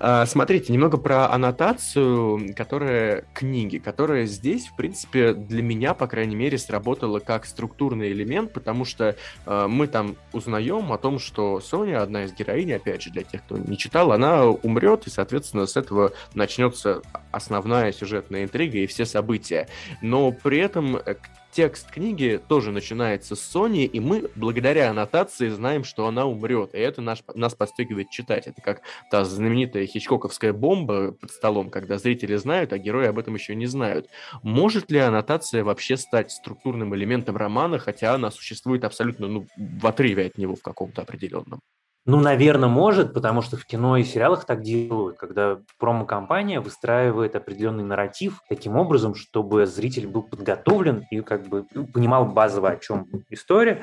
[0.00, 6.36] А, смотрите, немного про аннотацию, которая книги, которая здесь, в принципе, для меня, по крайней
[6.36, 12.02] мере, сработала как структурный элемент, потому что э, мы там узнаем о том, что Соня,
[12.02, 15.76] одна из героинь, опять же, для тех, кто не читал, она умрет, и, соответственно, с
[15.76, 19.68] этого начнется основная сюжетная интрига и все события.
[20.02, 21.14] Но при этом э,
[21.58, 26.78] текст книги тоже начинается с Сони, и мы благодаря аннотации знаем, что она умрет, и
[26.78, 28.46] это наш, нас подстегивает читать.
[28.46, 33.34] Это как та знаменитая хичкоковская бомба под столом, когда зрители знают, а герои об этом
[33.34, 34.06] еще не знают.
[34.44, 40.26] Может ли аннотация вообще стать структурным элементом романа, хотя она существует абсолютно ну, в отрыве
[40.26, 41.58] от него в каком-то определенном?
[42.08, 47.84] Ну, наверное, может, потому что в кино и сериалах так делают, когда промо-компания выстраивает определенный
[47.84, 53.82] нарратив таким образом, чтобы зритель был подготовлен и как бы понимал базово, о чем история,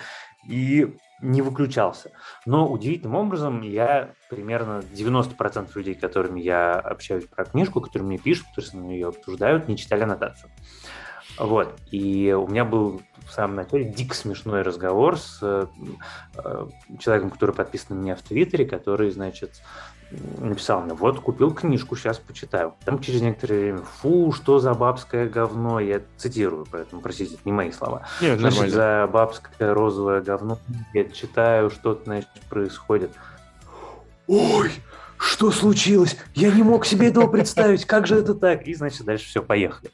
[0.49, 2.13] и не выключался.
[2.47, 8.47] Но удивительным образом я примерно 90% людей, которыми я общаюсь про книжку, которые мне пишут,
[8.47, 10.49] которые со мной ее обсуждают, не читали аннотацию.
[11.37, 11.75] Вот.
[11.91, 15.65] И у меня был в самом начале дико смешной разговор с э,
[16.99, 19.61] человеком, который подписан на меня в Твиттере, который, значит,
[20.11, 22.75] написал мне, вот, купил книжку, сейчас почитаю.
[22.85, 27.51] Там через некоторое время, фу, что за бабское говно, я цитирую, поэтому, простите, это не
[27.51, 28.03] мои слова.
[28.21, 28.75] Нет, значит, нормально.
[28.75, 30.59] за бабское розовое говно
[30.93, 33.11] я читаю, что-то, значит, происходит.
[34.27, 34.71] Ой,
[35.17, 36.17] что случилось?
[36.33, 38.67] Я не мог себе этого представить, как же это так?
[38.67, 39.91] И, значит, дальше все, поехали.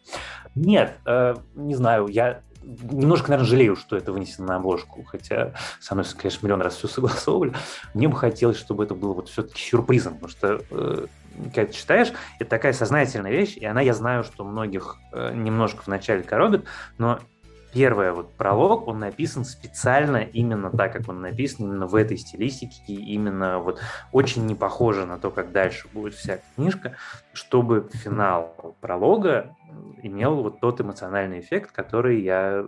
[0.56, 5.96] Нет, э, не знаю, я немножко, наверное, жалею, что это вынесено на обложку, хотя со
[5.96, 7.54] мной, конечно, миллион раз все согласовывали.
[7.94, 11.08] Мне бы хотелось, чтобы это было вот все-таки сюрпризом, потому что э,
[11.54, 15.82] когда ты читаешь, это такая сознательная вещь, и она, я знаю, что многих э, немножко
[15.86, 16.66] вначале коробит,
[16.98, 17.20] но
[17.74, 22.94] первое, вот пролог, он написан специально именно так, как он написан, именно в этой стилистике,
[22.94, 23.80] именно вот
[24.12, 26.96] очень не похоже на то, как дальше будет вся книжка,
[27.34, 29.56] чтобы финал пролога
[30.04, 32.66] имел вот тот эмоциональный эффект, который я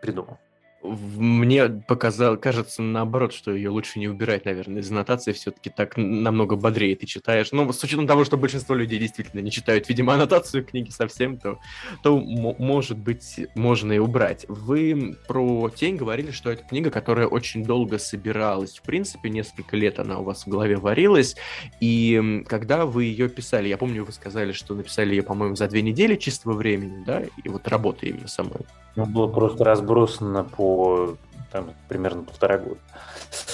[0.00, 0.38] придумал.
[0.86, 6.56] Мне показал, кажется, наоборот, что ее лучше не убирать, наверное, из аннотации все-таки так намного
[6.56, 7.52] бодрее ты читаешь.
[7.52, 11.58] Ну, с учетом того, что большинство людей действительно не читают, видимо, аннотацию книги совсем, то,
[12.02, 14.46] то может быть, можно и убрать.
[14.48, 18.78] Вы про «Тень» говорили, что это книга, которая очень долго собиралась.
[18.78, 21.36] В принципе, несколько лет она у вас в голове варилась.
[21.80, 25.82] И когда вы ее писали, я помню, вы сказали, что написали ее, по-моему, за две
[25.82, 28.60] недели чистого времени, да, и вот работы именно самой.
[28.96, 30.75] Ну, было просто разбросано по
[31.52, 32.80] там, примерно полтора года.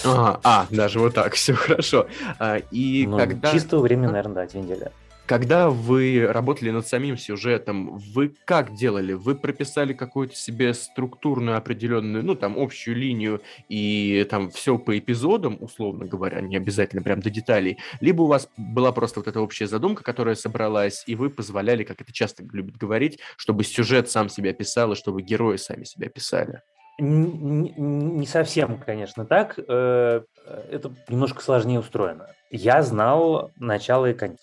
[0.05, 2.07] А, а, даже вот так, все хорошо.
[2.39, 3.53] А, и ну, когда...
[3.53, 4.91] Чистого времени, наверное, да, две недели.
[5.25, 9.13] Когда вы работали над самим сюжетом, вы как делали?
[9.13, 15.59] Вы прописали какую-то себе структурную определенную, ну, там, общую линию и там все по эпизодам,
[15.61, 19.69] условно говоря, не обязательно прям до деталей, либо у вас была просто вот эта общая
[19.69, 24.53] задумка, которая собралась, и вы позволяли, как это часто любят говорить, чтобы сюжет сам себя
[24.53, 26.63] писал, и чтобы герои сами себя писали?
[26.99, 29.59] Не, совсем, конечно, так.
[29.59, 30.23] Э,
[30.71, 32.29] это немножко сложнее устроено.
[32.51, 34.41] Я знал начало и конец.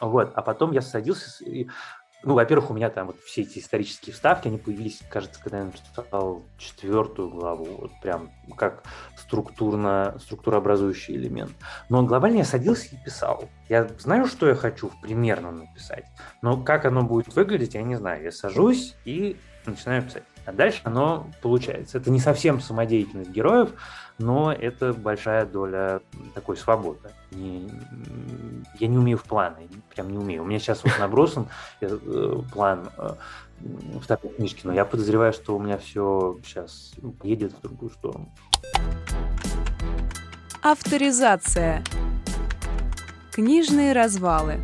[0.00, 1.68] Вот, а потом я садился, и,
[2.22, 5.64] ну, во-первых, у меня там вот все эти исторические вставки, они появились, кажется, когда я
[5.64, 8.84] написал четвертую главу, вот прям как
[9.16, 11.50] структурно, структурообразующий элемент.
[11.88, 13.48] Но глобально я садился и писал.
[13.68, 16.04] Я знаю, что я хочу примерно написать,
[16.42, 18.22] но как оно будет выглядеть, я не знаю.
[18.22, 20.22] Я сажусь и начинаю писать.
[20.48, 21.98] А дальше оно получается.
[21.98, 23.68] Это не совсем самодеятельность героев,
[24.16, 26.00] но это большая доля
[26.34, 27.10] такой свободы.
[27.32, 27.70] Не,
[28.80, 30.42] я не умею в планы, прям не умею.
[30.42, 31.48] У меня сейчас вот набросан
[31.82, 33.10] э, план э,
[33.60, 38.32] в такой книжке, но я подозреваю, что у меня все сейчас едет в другую сторону.
[40.62, 41.84] Авторизация.
[43.32, 44.60] Книжные развалы.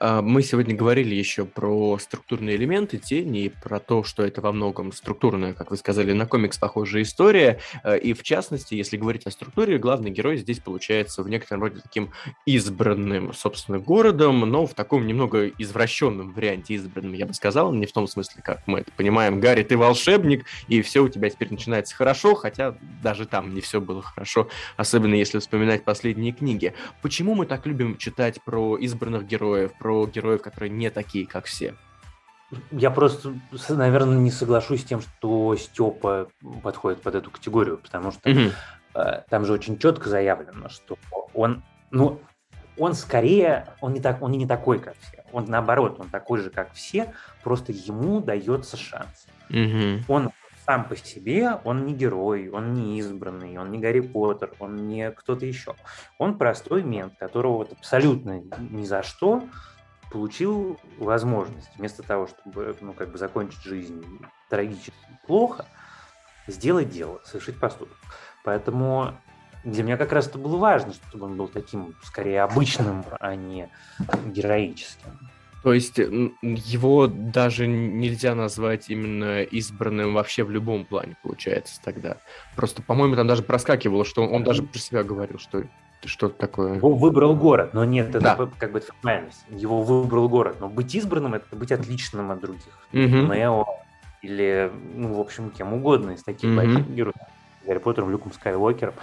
[0.00, 4.92] Мы сегодня говорили еще про структурные элементы тени, и про то, что это во многом
[4.92, 7.60] структурная, как вы сказали, на комикс похожая история.
[7.82, 11.80] А, и в частности, если говорить о структуре, главный герой здесь получается в некотором роде
[11.80, 12.12] таким
[12.46, 17.92] избранным, собственно, городом, но в таком немного извращенном варианте избранным, я бы сказал, не в
[17.92, 21.94] том смысле, как мы это понимаем, Гарри, ты волшебник, и все у тебя теперь начинается
[21.94, 26.72] хорошо, хотя даже там не все было хорошо, особенно если вспоминать последние книги.
[27.02, 31.46] Почему мы так любим читать про избранных героев, про про героев, которые не такие, как
[31.46, 31.74] все.
[32.70, 33.34] Я просто,
[33.68, 36.28] наверное, не соглашусь с тем, что Степа
[36.62, 38.52] подходит под эту категорию, потому что mm
[38.94, 40.96] э, там же очень четко заявлено, что
[41.34, 42.20] он, ну,
[42.76, 45.24] он скорее, он не, так, он не такой, как все.
[45.32, 49.26] Он наоборот, он такой же, как все, просто ему дается шанс.
[49.48, 50.30] mm Он
[50.66, 55.10] сам по себе, он не герой, он не избранный, он не Гарри Поттер, он не
[55.10, 55.74] кто-то еще.
[56.18, 59.42] Он простой мент, которого вот абсолютно ни за что
[60.10, 64.04] получил возможность вместо того, чтобы ну, как бы закончить жизнь
[64.48, 64.92] трагически
[65.26, 65.66] плохо,
[66.46, 67.96] сделать дело, совершить поступок.
[68.44, 69.14] Поэтому
[69.64, 73.68] для меня как раз это было важно, чтобы он был таким, скорее, обычным, а не
[74.26, 75.30] героическим.
[75.62, 82.16] То есть его даже нельзя назвать именно избранным вообще в любом плане, получается, тогда.
[82.56, 85.64] Просто, по-моему, там даже проскакивало, что он, он даже про себя говорил, что
[86.08, 86.74] что-то такое.
[86.74, 88.48] Его выбрал город, но нет, это да.
[88.58, 89.44] как бы формальность.
[89.48, 92.78] Его выбрал город, но быть избранным это быть отличным от других.
[92.92, 93.32] Угу.
[93.32, 93.66] Нео
[94.22, 96.80] или, ну, в общем, кем угодно из таких угу.
[96.92, 97.14] героев,
[97.66, 98.94] Гарри Поттером, Люком Скайуокером,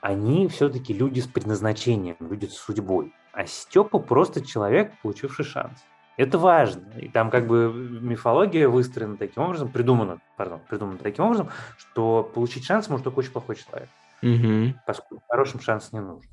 [0.00, 3.12] они все-таки люди с предназначением, люди с судьбой.
[3.32, 5.84] А Степа просто человек, получивший шанс.
[6.16, 6.82] Это важно.
[6.98, 12.64] И там как бы мифология выстроена таким образом, придумана, пардон, придумана таким образом, что получить
[12.64, 13.88] шанс может только очень плохой человек.
[14.22, 14.74] Угу.
[14.86, 16.28] Поскольку хорошим шанс не нужен.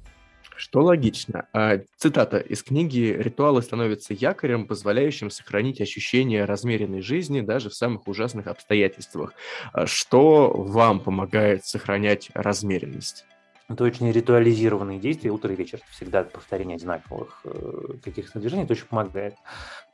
[0.56, 1.48] Что логично.
[1.54, 8.08] А, цитата из книги «Ритуалы становятся якорем, позволяющим сохранить ощущение размеренной жизни даже в самых
[8.08, 9.34] ужасных обстоятельствах».
[9.74, 13.26] А что вам помогает сохранять размеренность?
[13.68, 15.80] Это очень ритуализированные действия, утро и вечер.
[15.90, 19.34] Всегда повторение одинаковых э, каких-то движений, это очень помогает.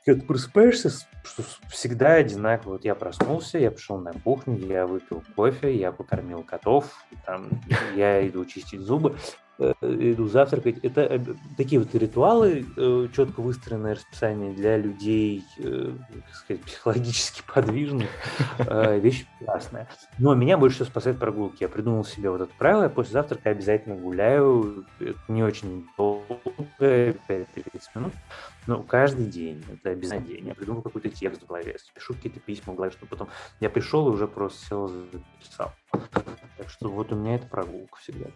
[0.04, 0.90] Когда ты просыпаешься,
[1.22, 2.72] что всегда одинаково.
[2.72, 7.48] Вот я проснулся, я пошел на кухню, я выпил кофе, я покормил котов, там,
[7.94, 9.16] я иду чистить зубы.
[9.62, 10.78] Э, иду завтракать.
[10.82, 11.20] Это э,
[11.56, 18.08] такие вот ритуалы, э, четко выстроенное расписание для людей, как сказать, психологически подвижных,
[18.58, 19.88] вещь прекрасная.
[20.18, 21.62] Но меня больше всего спасает прогулки.
[21.62, 26.26] Я придумал себе вот это правило, я после завтрака обязательно гуляю, это не очень долго,
[26.78, 27.46] 5-30
[27.94, 28.12] минут,
[28.66, 30.48] но каждый день, это обязательно день.
[30.48, 33.28] Я придумал какой-то текст в голове, пишу какие-то письма в голове, чтобы потом
[33.60, 35.72] я пришел и уже просто сел и записал.
[36.56, 38.26] Так что вот у меня это прогулка всегда.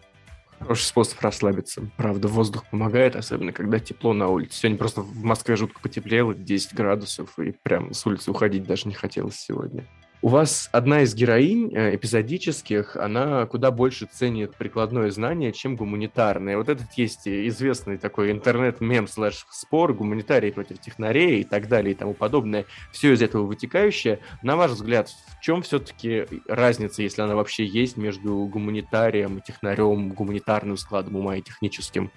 [0.59, 1.89] Хороший способ расслабиться.
[1.97, 4.57] Правда, воздух помогает, особенно когда тепло на улице.
[4.59, 8.93] Сегодня просто в Москве жутко потеплело, 10 градусов, и прям с улицы уходить даже не
[8.93, 9.85] хотелось сегодня.
[10.23, 16.57] У вас одна из героинь э, эпизодических, она куда больше ценит прикладное знание, чем гуманитарное.
[16.57, 22.15] Вот этот есть известный такой интернет-мем слэш-спор, гуманитарии против технарей и так далее и тому
[22.15, 22.65] подобное.
[22.91, 24.19] Все из этого вытекающее.
[24.41, 30.09] На ваш взгляд, в чем все-таки разница, если она вообще есть, между гуманитарием и технарем,
[30.09, 32.09] гуманитарным складом ума и техническим?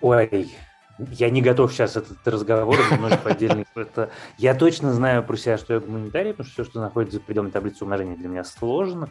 [0.00, 0.50] Ой,
[0.98, 3.66] Я не готов сейчас этот разговор немножко отдельный.
[3.74, 4.10] Это...
[4.38, 7.50] Я точно знаю про себя, что я гуманитарий, потому что все, что находится за пределами
[7.50, 9.08] таблицы умножения, для меня сложно.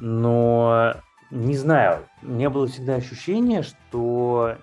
[0.00, 0.94] Но
[1.30, 4.56] не знаю, у меня было всегда ощущение, что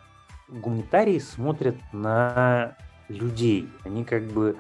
[0.48, 2.76] гуманитарии смотрят на
[3.08, 3.68] людей.
[3.84, 4.56] Они как бы,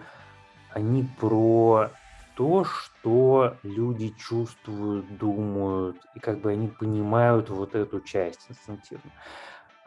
[0.73, 1.91] они про
[2.35, 9.11] то, что люди чувствуют, думают, и как бы они понимают вот эту часть инстинктивно.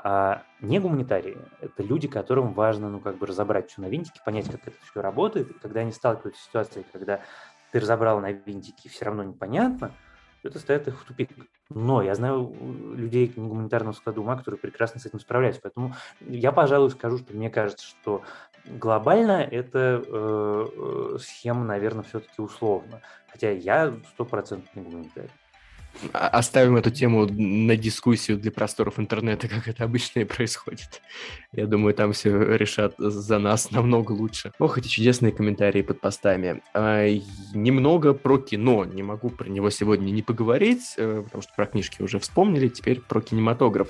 [0.05, 4.50] А не гуманитарии– это люди, которым важно, ну, как бы разобрать все на винтике, понять,
[4.50, 5.50] как это все работает.
[5.50, 7.20] И когда они сталкиваются с ситуацией, когда
[7.70, 9.92] ты разобрал на винтике, все равно непонятно,
[10.42, 11.30] это ставит их в тупик.
[11.70, 12.53] Но я знаю
[12.96, 15.62] людей гуманитарного склада ума, которые прекрасно с этим справляются.
[15.62, 18.22] Поэтому я, пожалуй, скажу, что мне кажется, что
[18.66, 23.00] глобально эта э, э, схема, наверное, все-таки условно.
[23.30, 25.30] Хотя я стопроцентный гуманитарий.
[26.12, 31.01] Оставим эту тему на дискуссию для просторов интернета, как это обычно и происходит.
[31.53, 34.53] Я думаю, там все решат за нас намного лучше.
[34.59, 36.62] Ох, эти чудесные комментарии под постами.
[36.74, 37.09] А,
[37.55, 38.84] немного про кино.
[38.84, 42.68] Не могу про него сегодня не поговорить, э, потому что про книжки уже вспомнили.
[42.68, 43.88] Теперь про кинематограф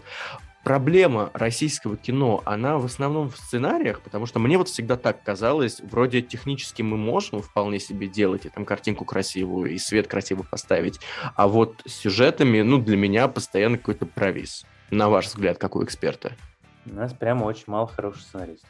[0.62, 5.80] проблема российского кино, она в основном в сценариях, потому что мне вот всегда так казалось,
[5.80, 11.00] вроде технически мы можем вполне себе делать и там картинку красивую, и свет красиво поставить,
[11.34, 14.64] а вот сюжетами, ну, для меня постоянно какой-то провис.
[14.90, 16.32] На ваш взгляд, как у эксперта?
[16.86, 18.68] У нас прямо очень мало хороших сценаристов.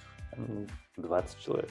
[0.96, 1.70] 20 человек.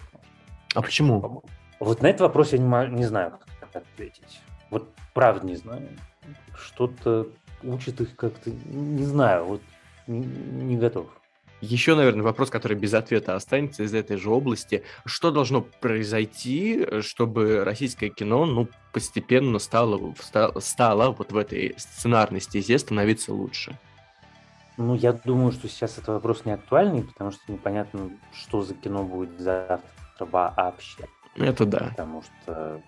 [0.74, 1.44] А почему?
[1.80, 4.42] Вот на этот вопрос я не, не знаю, как ответить.
[4.70, 5.90] Вот правда не знаю.
[6.56, 7.28] Что-то
[7.64, 9.62] учит их как-то, не знаю, вот
[10.20, 11.08] не готов.
[11.62, 14.84] Еще, наверное, вопрос, который без ответа останется из этой же области.
[15.06, 20.16] Что должно произойти, чтобы российское кино ну, постепенно стало,
[20.58, 23.78] стало вот в этой сценарной стезе становиться лучше?
[24.78, 29.04] Ну, я думаю, что сейчас этот вопрос не актуальный, потому что непонятно, что за кино
[29.04, 29.82] будет завтра
[30.20, 31.06] вообще.
[31.36, 31.90] Это да.
[31.90, 32.82] Потому что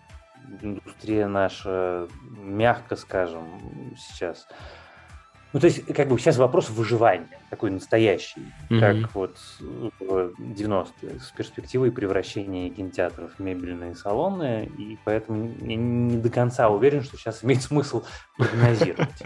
[0.61, 2.07] индустрия наша,
[2.38, 4.47] мягко скажем, сейчас
[5.54, 8.80] ну, то есть, как бы сейчас вопрос выживания, такой настоящий, mm-hmm.
[8.80, 16.18] как вот в 90-е, с перспективой превращения кинотеатров в мебельные салоны, и поэтому я не
[16.18, 18.04] до конца уверен, что сейчас имеет смысл
[18.36, 19.22] прогнозировать.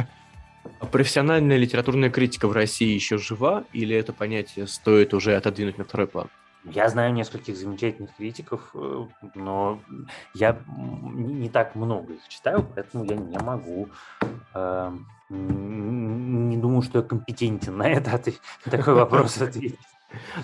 [0.80, 5.86] А профессиональная литературная критика в России еще жива, или это понятие стоит уже отодвинуть на
[5.86, 6.28] второй план?
[6.72, 9.06] Я знаю нескольких замечательных критиков, э,
[9.36, 9.80] но
[10.34, 13.90] я не так много их читаю, поэтому я не могу
[14.54, 14.92] э,
[15.30, 18.12] не думаю, что я компетентен на это
[18.66, 19.80] на такой вопрос ответить.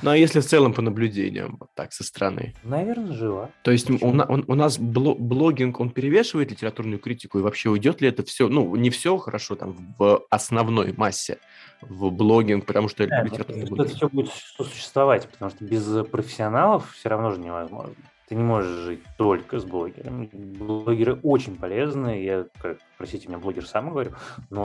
[0.01, 2.53] Ну а если в целом по наблюдениям, вот так, со стороны?
[2.63, 3.49] Наверное, живо.
[3.63, 8.09] То есть у, у, у нас блогинг, он перевешивает литературную критику, и вообще уйдет ли
[8.09, 11.39] это все, ну, не все хорошо там в основной массе,
[11.81, 17.09] в блогинг, потому что да, литературный Это все будет существовать, потому что без профессионалов все
[17.09, 17.95] равно же невозможно.
[18.27, 20.29] Ты не можешь жить только с блогерами.
[20.31, 22.23] Блогеры очень полезны.
[22.23, 24.13] Я, как, простите меня, блогер сам говорю,
[24.49, 24.63] но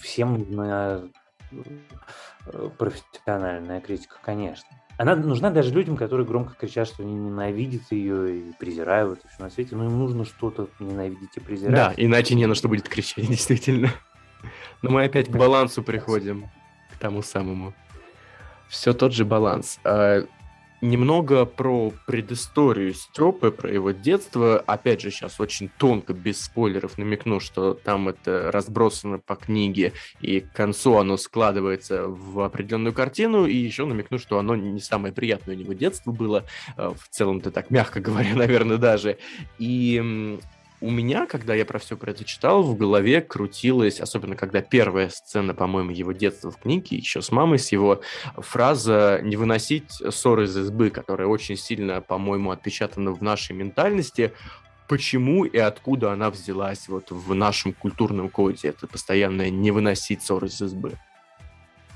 [0.00, 1.00] всем нужна
[1.50, 1.58] э,
[2.78, 4.68] профессиональная критика, конечно.
[4.98, 9.48] Она нужна даже людям, которые громко кричат, что они ненавидят ее и презирают все на
[9.48, 9.76] свете.
[9.76, 11.74] Но им нужно что-то ненавидеть и презирать.
[11.74, 13.90] Да, иначе не на что будет кричать, действительно.
[14.82, 16.48] Но мы опять к балансу приходим,
[16.92, 17.74] к тому самому.
[18.68, 19.78] Все тот же баланс.
[20.80, 24.58] Немного про предысторию Степы, про его детство.
[24.60, 30.40] Опять же, сейчас очень тонко, без спойлеров, намекну, что там это разбросано по книге, и
[30.40, 35.56] к концу оно складывается в определенную картину, и еще намекну, что оно не самое приятное
[35.56, 36.44] у него детство было,
[36.76, 39.18] э, в целом-то так, мягко говоря, наверное, даже.
[39.58, 40.38] И
[40.80, 45.08] у меня, когда я про все про это читал, в голове крутилась, особенно когда первая
[45.08, 48.00] сцена, по-моему, его детства в книге, еще с мамой, с его
[48.36, 54.32] фраза «не выносить ссоры из избы», которая очень сильно, по-моему, отпечатана в нашей ментальности,
[54.88, 60.46] почему и откуда она взялась вот в нашем культурном коде, это постоянное «не выносить ссоры
[60.46, 60.96] из избы».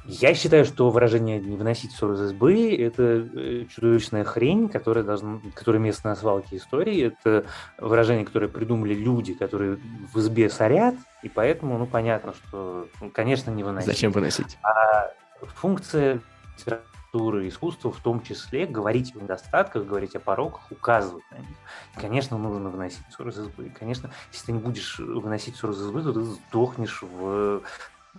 [0.04, 5.40] Я считаю, что выражение «не выносить ссор из избы»— это э, чудовищная хрень, которая, должна,
[5.54, 7.12] которая место на свалке истории.
[7.12, 7.46] Это
[7.78, 9.78] выражение, которое придумали люди, которые
[10.12, 13.86] в избе сорят, и поэтому, ну, понятно, что, ну, конечно, не выносить.
[13.86, 14.58] Зачем выносить?
[14.62, 16.20] А функция
[16.58, 21.56] литературы, искусства в том числе говорить о недостатках, говорить о пороках, указывать на них.
[21.96, 23.66] И, конечно, нужно выносить ссор из избы.
[23.66, 27.62] И, конечно, если ты не будешь выносить ссор из избы, то ты сдохнешь в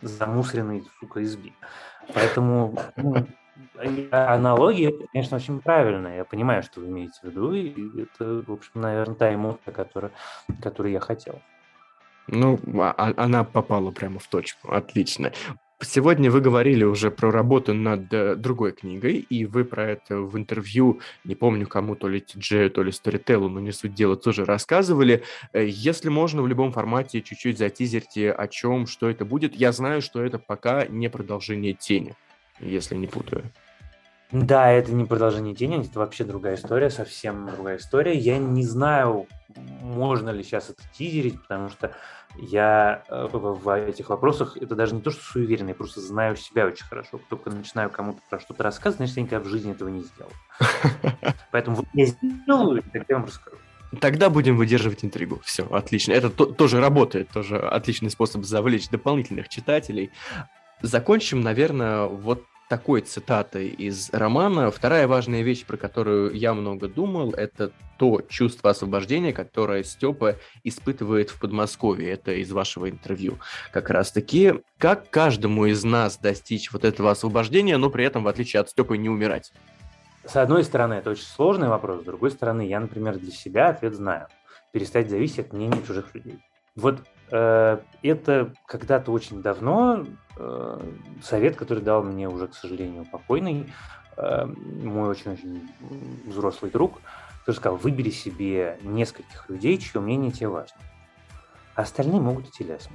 [0.02, 1.54] замусоренной, сука, избе.
[2.14, 3.28] Поэтому ну,
[4.12, 6.18] аналогия, конечно, очень правильная.
[6.18, 10.12] Я понимаю, что вы имеете в виду, и это, в общем, наверное, та эмоция, которая,
[10.62, 11.41] которую я хотел.
[12.28, 14.72] Ну, а, а она попала прямо в точку.
[14.72, 15.32] Отлично.
[15.84, 20.38] Сегодня вы говорили уже про работу над э, другой книгой, и вы про это в
[20.38, 24.45] интервью, не помню кому, то ли Тиджею, то ли Storytel, но не суть дела, тоже
[24.45, 25.23] рассказывали.
[25.51, 29.55] Э, если можно, в любом формате чуть-чуть затизерьте, о чем, что это будет.
[29.55, 32.15] Я знаю, что это пока не продолжение тени,
[32.59, 33.43] если не путаю.
[34.34, 38.17] Да, это не продолжение тени, это вообще другая история, совсем другая история.
[38.17, 41.93] Я не знаю, можно ли сейчас это тизерить, потому что
[42.38, 46.65] я э, в этих вопросах, это даже не то, что суеверен, я просто знаю себя
[46.65, 47.19] очень хорошо.
[47.29, 50.31] Только начинаю кому-то про что-то рассказывать, значит, я никогда в жизни этого не сделал.
[51.51, 53.57] Поэтому вот я сделаю, тогда я вам расскажу.
[54.01, 55.41] Тогда будем выдерживать интригу.
[55.45, 56.11] Все, отлично.
[56.13, 60.09] Это то, тоже работает, тоже отличный способ завлечь дополнительных читателей.
[60.81, 64.72] Закончим, наверное, вот такой цитатой из романа.
[64.72, 71.30] Вторая важная вещь, про которую я много думал, это то чувство освобождения, которое Степа испытывает
[71.30, 72.11] в Подмосковье.
[72.11, 73.38] Это из вашего интервью
[73.72, 74.55] как раз-таки.
[74.78, 78.97] Как каждому из нас достичь вот этого освобождения, но при этом, в отличие от Степы,
[78.97, 79.53] не умирать?
[80.26, 82.01] С одной стороны, это очень сложный вопрос.
[82.01, 84.28] С другой стороны, я, например, для себя ответ знаю.
[84.72, 86.39] Перестать зависеть от мнения чужих людей.
[86.76, 90.05] Вот это когда-то очень давно
[90.36, 90.80] Э,
[91.21, 93.71] совет, который дал мне уже, к сожалению, покойный,
[94.17, 95.69] э, мой очень-очень
[96.26, 96.99] взрослый друг,
[97.41, 100.78] который сказал, выбери себе нескольких людей, чье мнение тебе важно.
[101.76, 102.93] А остальные могут идти лесом.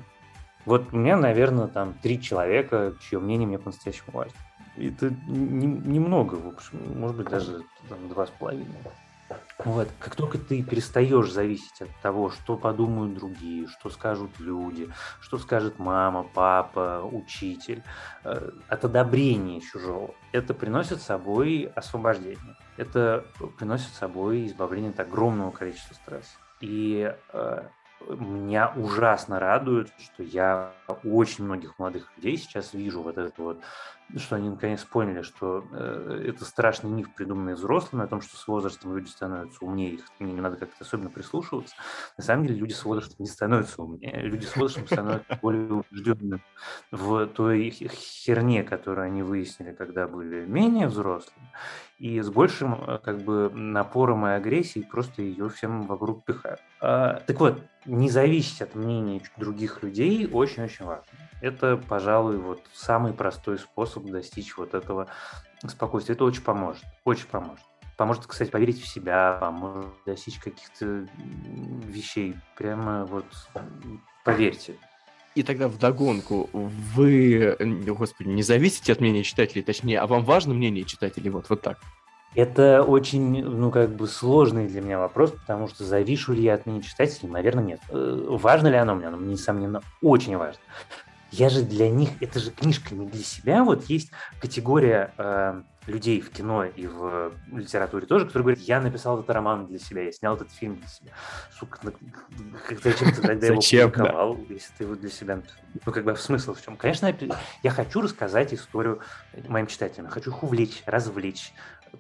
[0.65, 4.35] Вот у меня, наверное, там три человека, чье мнение мне по-настоящему важно.
[4.77, 8.75] Это немного, не в общем, может быть, даже там, два с половиной.
[9.59, 9.89] Вот.
[9.99, 14.89] Как только ты перестаешь зависеть от того, что подумают другие, что скажут люди,
[15.21, 17.83] что скажет мама, папа, учитель,
[18.25, 22.57] э, от одобрения чужого, это приносит с собой освобождение.
[22.77, 23.25] Это
[23.59, 26.37] приносит с собой избавление от огромного количества стресса.
[26.61, 27.63] И э,
[28.09, 30.73] меня ужасно радует, что я
[31.05, 33.61] очень многих молодых людей сейчас вижу вот это вот,
[34.17, 38.49] что они наконец поняли, что э, это страшный миф, придуманный взрослыми, о том, что с
[38.49, 41.75] возрастом люди становятся умнее, их не надо как-то особенно прислушиваться.
[42.17, 46.43] На самом деле люди с возрастом не становятся умнее, люди с возрастом становятся более убежденными
[46.91, 51.49] в той херне, которую они выяснили, когда были менее взрослыми,
[51.99, 56.61] и с большим э, как бы напором и агрессией просто ее всем вокруг пихают.
[56.81, 61.05] А, так вот, не зависеть от мнений других людей очень-очень важно.
[61.41, 65.09] Это, пожалуй, вот самый простой способ достичь вот этого
[65.67, 66.15] спокойствия.
[66.15, 67.65] Это очень поможет, очень поможет.
[67.97, 71.07] Поможет, кстати, поверить в себя, поможет достичь каких-то
[71.87, 72.37] вещей.
[72.57, 73.25] Прямо вот
[74.25, 74.77] поверьте.
[75.35, 80.55] И тогда в догонку вы, господи, не зависите от мнения читателей, точнее, а вам важно
[80.55, 81.31] мнение читателей?
[81.31, 81.79] Вот, вот так.
[82.35, 86.67] Это очень, ну, как бы сложный для меня вопрос, потому что завишу ли я от
[86.67, 87.29] мнения читателей?
[87.31, 87.81] Наверное, нет.
[87.89, 89.09] Э, важно ли оно мне?
[89.09, 90.61] Оно мне, несомненно, очень важно.
[91.31, 93.65] Я же для них, это же книжка не для себя.
[93.65, 94.11] Вот есть
[94.41, 99.67] категория э, людей в кино и в литературе тоже, которые говорят, я написал этот роман
[99.67, 101.13] для себя, я снял этот фильм для себя.
[101.59, 101.93] Сука, ну,
[102.83, 105.43] зачем ты тогда его публиковал, если ты его для себя?
[105.85, 106.77] Ну, как бы смысл в чем?
[106.77, 107.15] Конечно,
[107.63, 109.01] я хочу рассказать историю
[109.49, 111.53] моим читателям, хочу их увлечь, развлечь,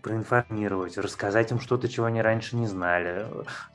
[0.02, 3.26] проинформировать, рассказать им что-то, чего они раньше не знали,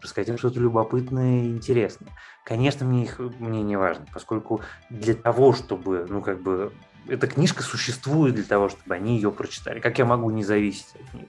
[0.01, 2.11] рассказать им что-то любопытное и интересное.
[2.43, 6.73] Конечно, мне их мне не важно, поскольку для того, чтобы, ну, как бы,
[7.07, 9.79] эта книжка существует для того, чтобы они ее прочитали.
[9.79, 11.27] Как я могу не зависеть от них?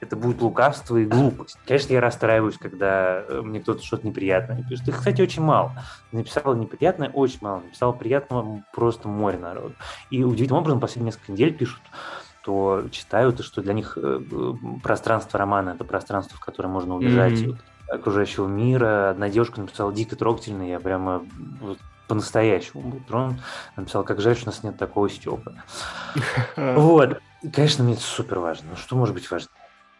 [0.00, 1.58] Это будет лукавство и глупость.
[1.66, 4.88] Конечно, я расстраиваюсь, когда э, мне кто-то что-то неприятное пишет.
[4.88, 5.82] Их, кстати, очень мало.
[6.12, 7.60] Написал неприятное очень мало.
[7.60, 9.74] Написал приятного просто море народу.
[10.10, 11.80] И удивительным образом последние несколько недель пишут,
[12.46, 14.20] что читают, и что для них э,
[14.82, 17.58] пространство романа– это пространство, в которое можно убежать mm-hmm.
[17.88, 19.10] от окружающего мира.
[19.10, 21.24] Одна девушка написала дико трогательно, я прямо
[21.60, 23.38] вот, по-настоящему был тронут.
[23.74, 25.54] Написал, как жаль, что у нас нет такого Степа.
[26.56, 27.20] Вот.
[27.52, 28.68] Конечно, мне это супер важно.
[28.70, 29.50] Ну, что может быть важнее?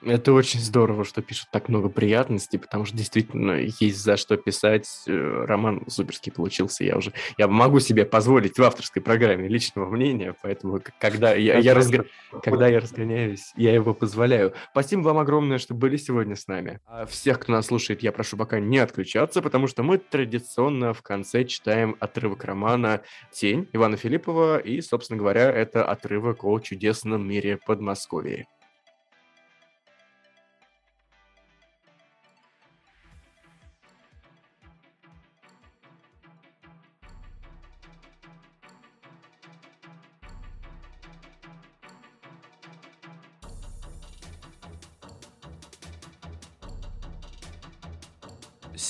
[0.03, 4.87] Это очень здорово, что пишут так много приятностей, потому что действительно есть за что писать.
[5.07, 6.85] Э, роман суперский получился.
[6.85, 11.75] Я уже я могу себе позволить в авторской программе личного мнения, поэтому когда я, я,
[11.75, 12.05] разго...
[12.43, 14.53] когда я разгоняюсь, я его позволяю.
[14.71, 16.81] Спасибо вам огромное, что были сегодня с нами.
[16.87, 21.03] А всех, кто нас слушает, я прошу пока не отключаться, потому что мы традиционно в
[21.03, 23.01] конце читаем отрывок романа
[23.33, 28.47] «Тень» Ивана Филиппова, и, собственно говоря, это отрывок о чудесном мире Подмосковья.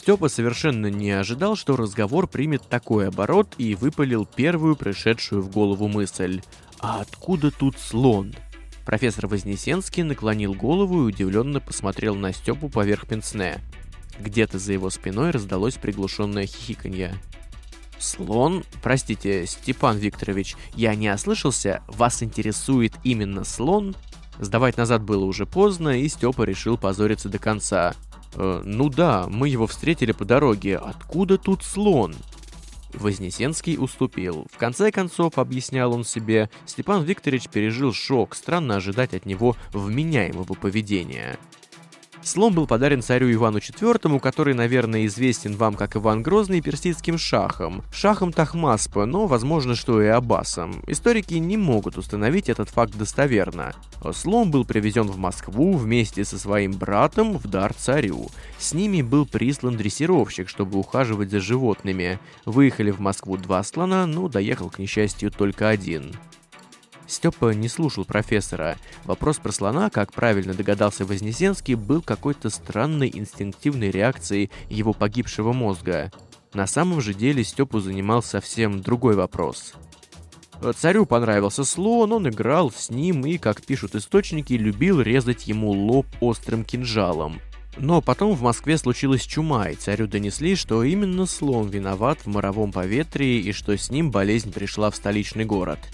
[0.06, 5.88] Степа совершенно не ожидал, что разговор примет такой оборот и выпалил первую пришедшую в голову
[5.88, 6.42] мысль.
[6.78, 8.32] «А откуда тут слон?»
[8.84, 13.58] Профессор Вознесенский наклонил голову и удивленно посмотрел на Степу поверх пенсне.
[14.20, 17.12] Где-то за его спиной раздалось приглушенное хихиканье.
[17.98, 18.62] «Слон?
[18.84, 21.82] Простите, Степан Викторович, я не ослышался?
[21.88, 23.96] Вас интересует именно слон?»
[24.38, 27.94] Сдавать назад было уже поздно, и Степа решил позориться до конца.
[28.34, 30.78] Э, ну да, мы его встретили по дороге.
[30.78, 32.14] Откуда тут слон?
[32.92, 34.46] Вознесенский уступил.
[34.52, 40.54] В конце концов, объяснял он себе, Степан Викторович пережил шок, странно ожидать от него вменяемого
[40.54, 41.38] поведения.
[42.26, 47.84] Слон был подарен царю Ивану IV, который, наверное, известен вам как Иван Грозный персидским шахом,
[47.92, 50.82] шахом Тахмаспа, но возможно, что и Аббасом.
[50.88, 53.76] Историки не могут установить этот факт достоверно.
[54.12, 58.26] Слон был привезен в Москву вместе со своим братом в дар царю.
[58.58, 62.18] С ними был прислан дрессировщик, чтобы ухаживать за животными.
[62.44, 66.10] Выехали в Москву два слона, но доехал, к несчастью, только один.
[67.06, 68.76] Степа не слушал профессора.
[69.04, 76.10] Вопрос про слона, как правильно догадался Вознесенский, был какой-то странной инстинктивной реакцией его погибшего мозга.
[76.52, 79.74] На самом же деле Степу занимал совсем другой вопрос.
[80.78, 86.06] Царю понравился слон, он играл с ним и, как пишут источники, любил резать ему лоб
[86.20, 87.40] острым кинжалом.
[87.78, 92.72] Но потом в Москве случилась чума, и царю донесли, что именно слон виноват в моровом
[92.72, 95.78] поветрии и что с ним болезнь пришла в столичный город–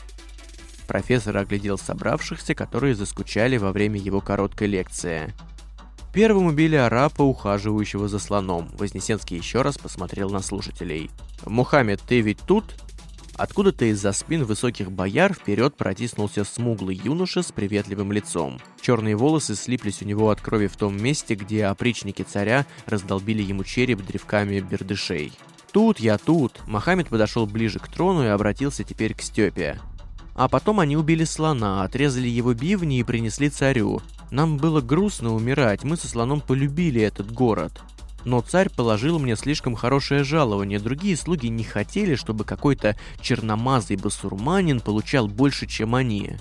[0.92, 5.32] Профессор оглядел собравшихся, которые заскучали во время его короткой лекции.
[6.12, 8.68] Первым убили арапа, ухаживающего за слоном.
[8.76, 11.10] Вознесенский еще раз посмотрел на слушателей.
[11.46, 12.74] «Мухаммед, ты ведь тут?»
[13.36, 18.60] Откуда-то из-за спин высоких бояр вперед протиснулся смуглый юноша с приветливым лицом.
[18.78, 23.64] Черные волосы слиплись у него от крови в том месте, где опричники царя раздолбили ему
[23.64, 25.32] череп древками бердышей.
[25.72, 29.80] «Тут я тут!» Мохаммед подошел ближе к трону и обратился теперь к Степе.
[30.34, 34.00] А потом они убили слона, отрезали его бивни и принесли царю.
[34.30, 37.82] Нам было грустно умирать, мы со слоном полюбили этот город.
[38.24, 44.80] Но царь положил мне слишком хорошее жалование, другие слуги не хотели, чтобы какой-то черномазый басурманин
[44.80, 46.36] получал больше, чем они.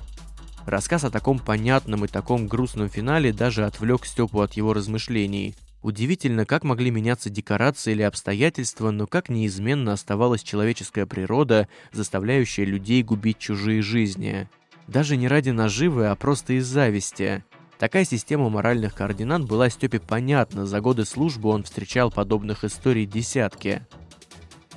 [0.66, 5.56] Рассказ о таком понятном и таком грустном финале даже отвлек Степу от его размышлений.
[5.82, 13.02] Удивительно, как могли меняться декорации или обстоятельства, но как неизменно оставалась человеческая природа, заставляющая людей
[13.02, 14.48] губить чужие жизни.
[14.88, 17.44] Даже не ради наживы, а просто из зависти.
[17.80, 23.82] Такая система моральных координат была Степе понятна, за годы службы он встречал подобных историй десятки.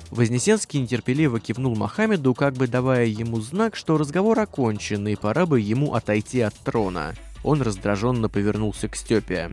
[0.09, 5.59] Вознесенский нетерпеливо кивнул Мохаммеду, как бы давая ему знак, что разговор окончен, и пора бы
[5.59, 7.13] ему отойти от трона.
[7.43, 9.51] Он раздраженно повернулся к Степе.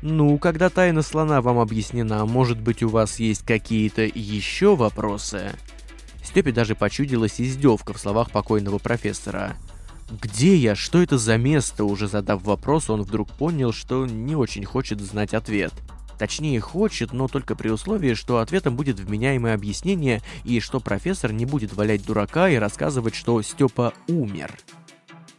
[0.00, 5.52] Ну, когда тайна слона вам объяснена, может быть, у вас есть какие-то еще вопросы?
[6.22, 9.56] Степе даже почудилась издевка в словах покойного профессора.
[10.10, 10.74] «Где я?
[10.74, 15.34] Что это за место?» Уже задав вопрос, он вдруг понял, что не очень хочет знать
[15.34, 15.72] ответ.
[16.18, 21.44] Точнее, хочет, но только при условии, что ответом будет вменяемое объяснение и что профессор не
[21.44, 24.58] будет валять дурака и рассказывать, что Степа умер.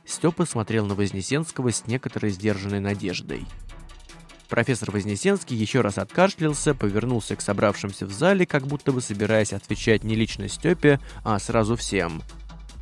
[0.05, 3.45] Степа смотрел на Вознесенского с некоторой сдержанной надеждой.
[4.49, 10.03] Профессор Вознесенский еще раз откашлялся, повернулся к собравшимся в зале, как будто бы собираясь отвечать
[10.03, 12.23] не лично Степе, а сразу всем.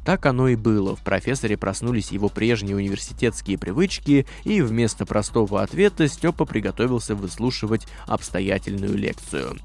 [0.06, 0.96] Так оно и было.
[0.96, 8.98] В профессоре проснулись его прежние университетские привычки, и вместо простого ответа Степа приготовился выслушивать обстоятельную
[8.98, 9.58] лекцию.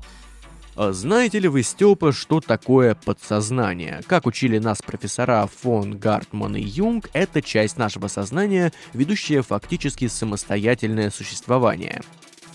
[0.74, 4.00] А знаете ли вы, Степа, что такое подсознание?
[4.06, 11.10] Как учили нас профессора фон Гартман и Юнг, это часть нашего сознания, ведущая фактически самостоятельное
[11.10, 12.00] существование.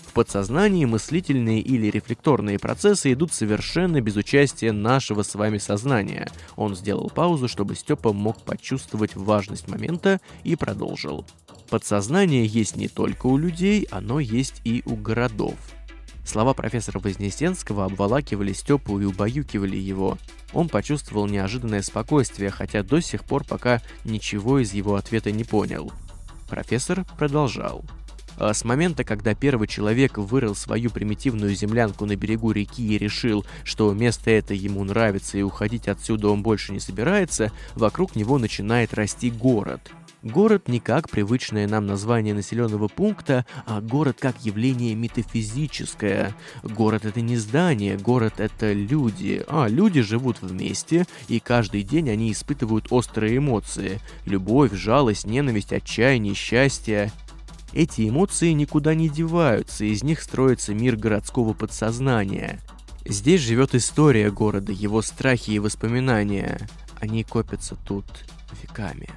[0.04, 6.28] В подсознании мыслительные или рефлекторные процессы идут совершенно без участия нашего с вами сознания.
[6.56, 11.24] Он сделал паузу, чтобы Степа мог почувствовать важность момента и продолжил.
[11.70, 15.54] Подсознание есть не только у людей, оно есть и у городов.
[16.28, 20.18] Слова профессора Вознесенского обволакивали Степу и убаюкивали его.
[20.52, 25.90] Он почувствовал неожиданное спокойствие, хотя до сих пор пока ничего из его ответа не понял.
[26.46, 27.82] Профессор продолжал.
[28.36, 33.46] А с момента, когда первый человек вырыл свою примитивную землянку на берегу реки и решил,
[33.64, 38.92] что место это ему нравится и уходить отсюда он больше не собирается, вокруг него начинает
[38.92, 39.80] расти город–
[40.28, 46.36] Город не как привычное нам название населенного пункта, а город как явление метафизическое.
[46.62, 49.42] Город это не здание, город это люди.
[49.48, 54.00] А люди живут вместе, и каждый день они испытывают острые эмоции.
[54.26, 57.10] Любовь, жалость, ненависть, отчаяние, счастье.
[57.72, 62.60] Эти эмоции никуда не деваются, из них строится мир городского подсознания.
[63.06, 66.68] Здесь живет история города, его страхи и воспоминания.
[67.00, 68.04] Они копятся тут
[68.62, 69.08] веками.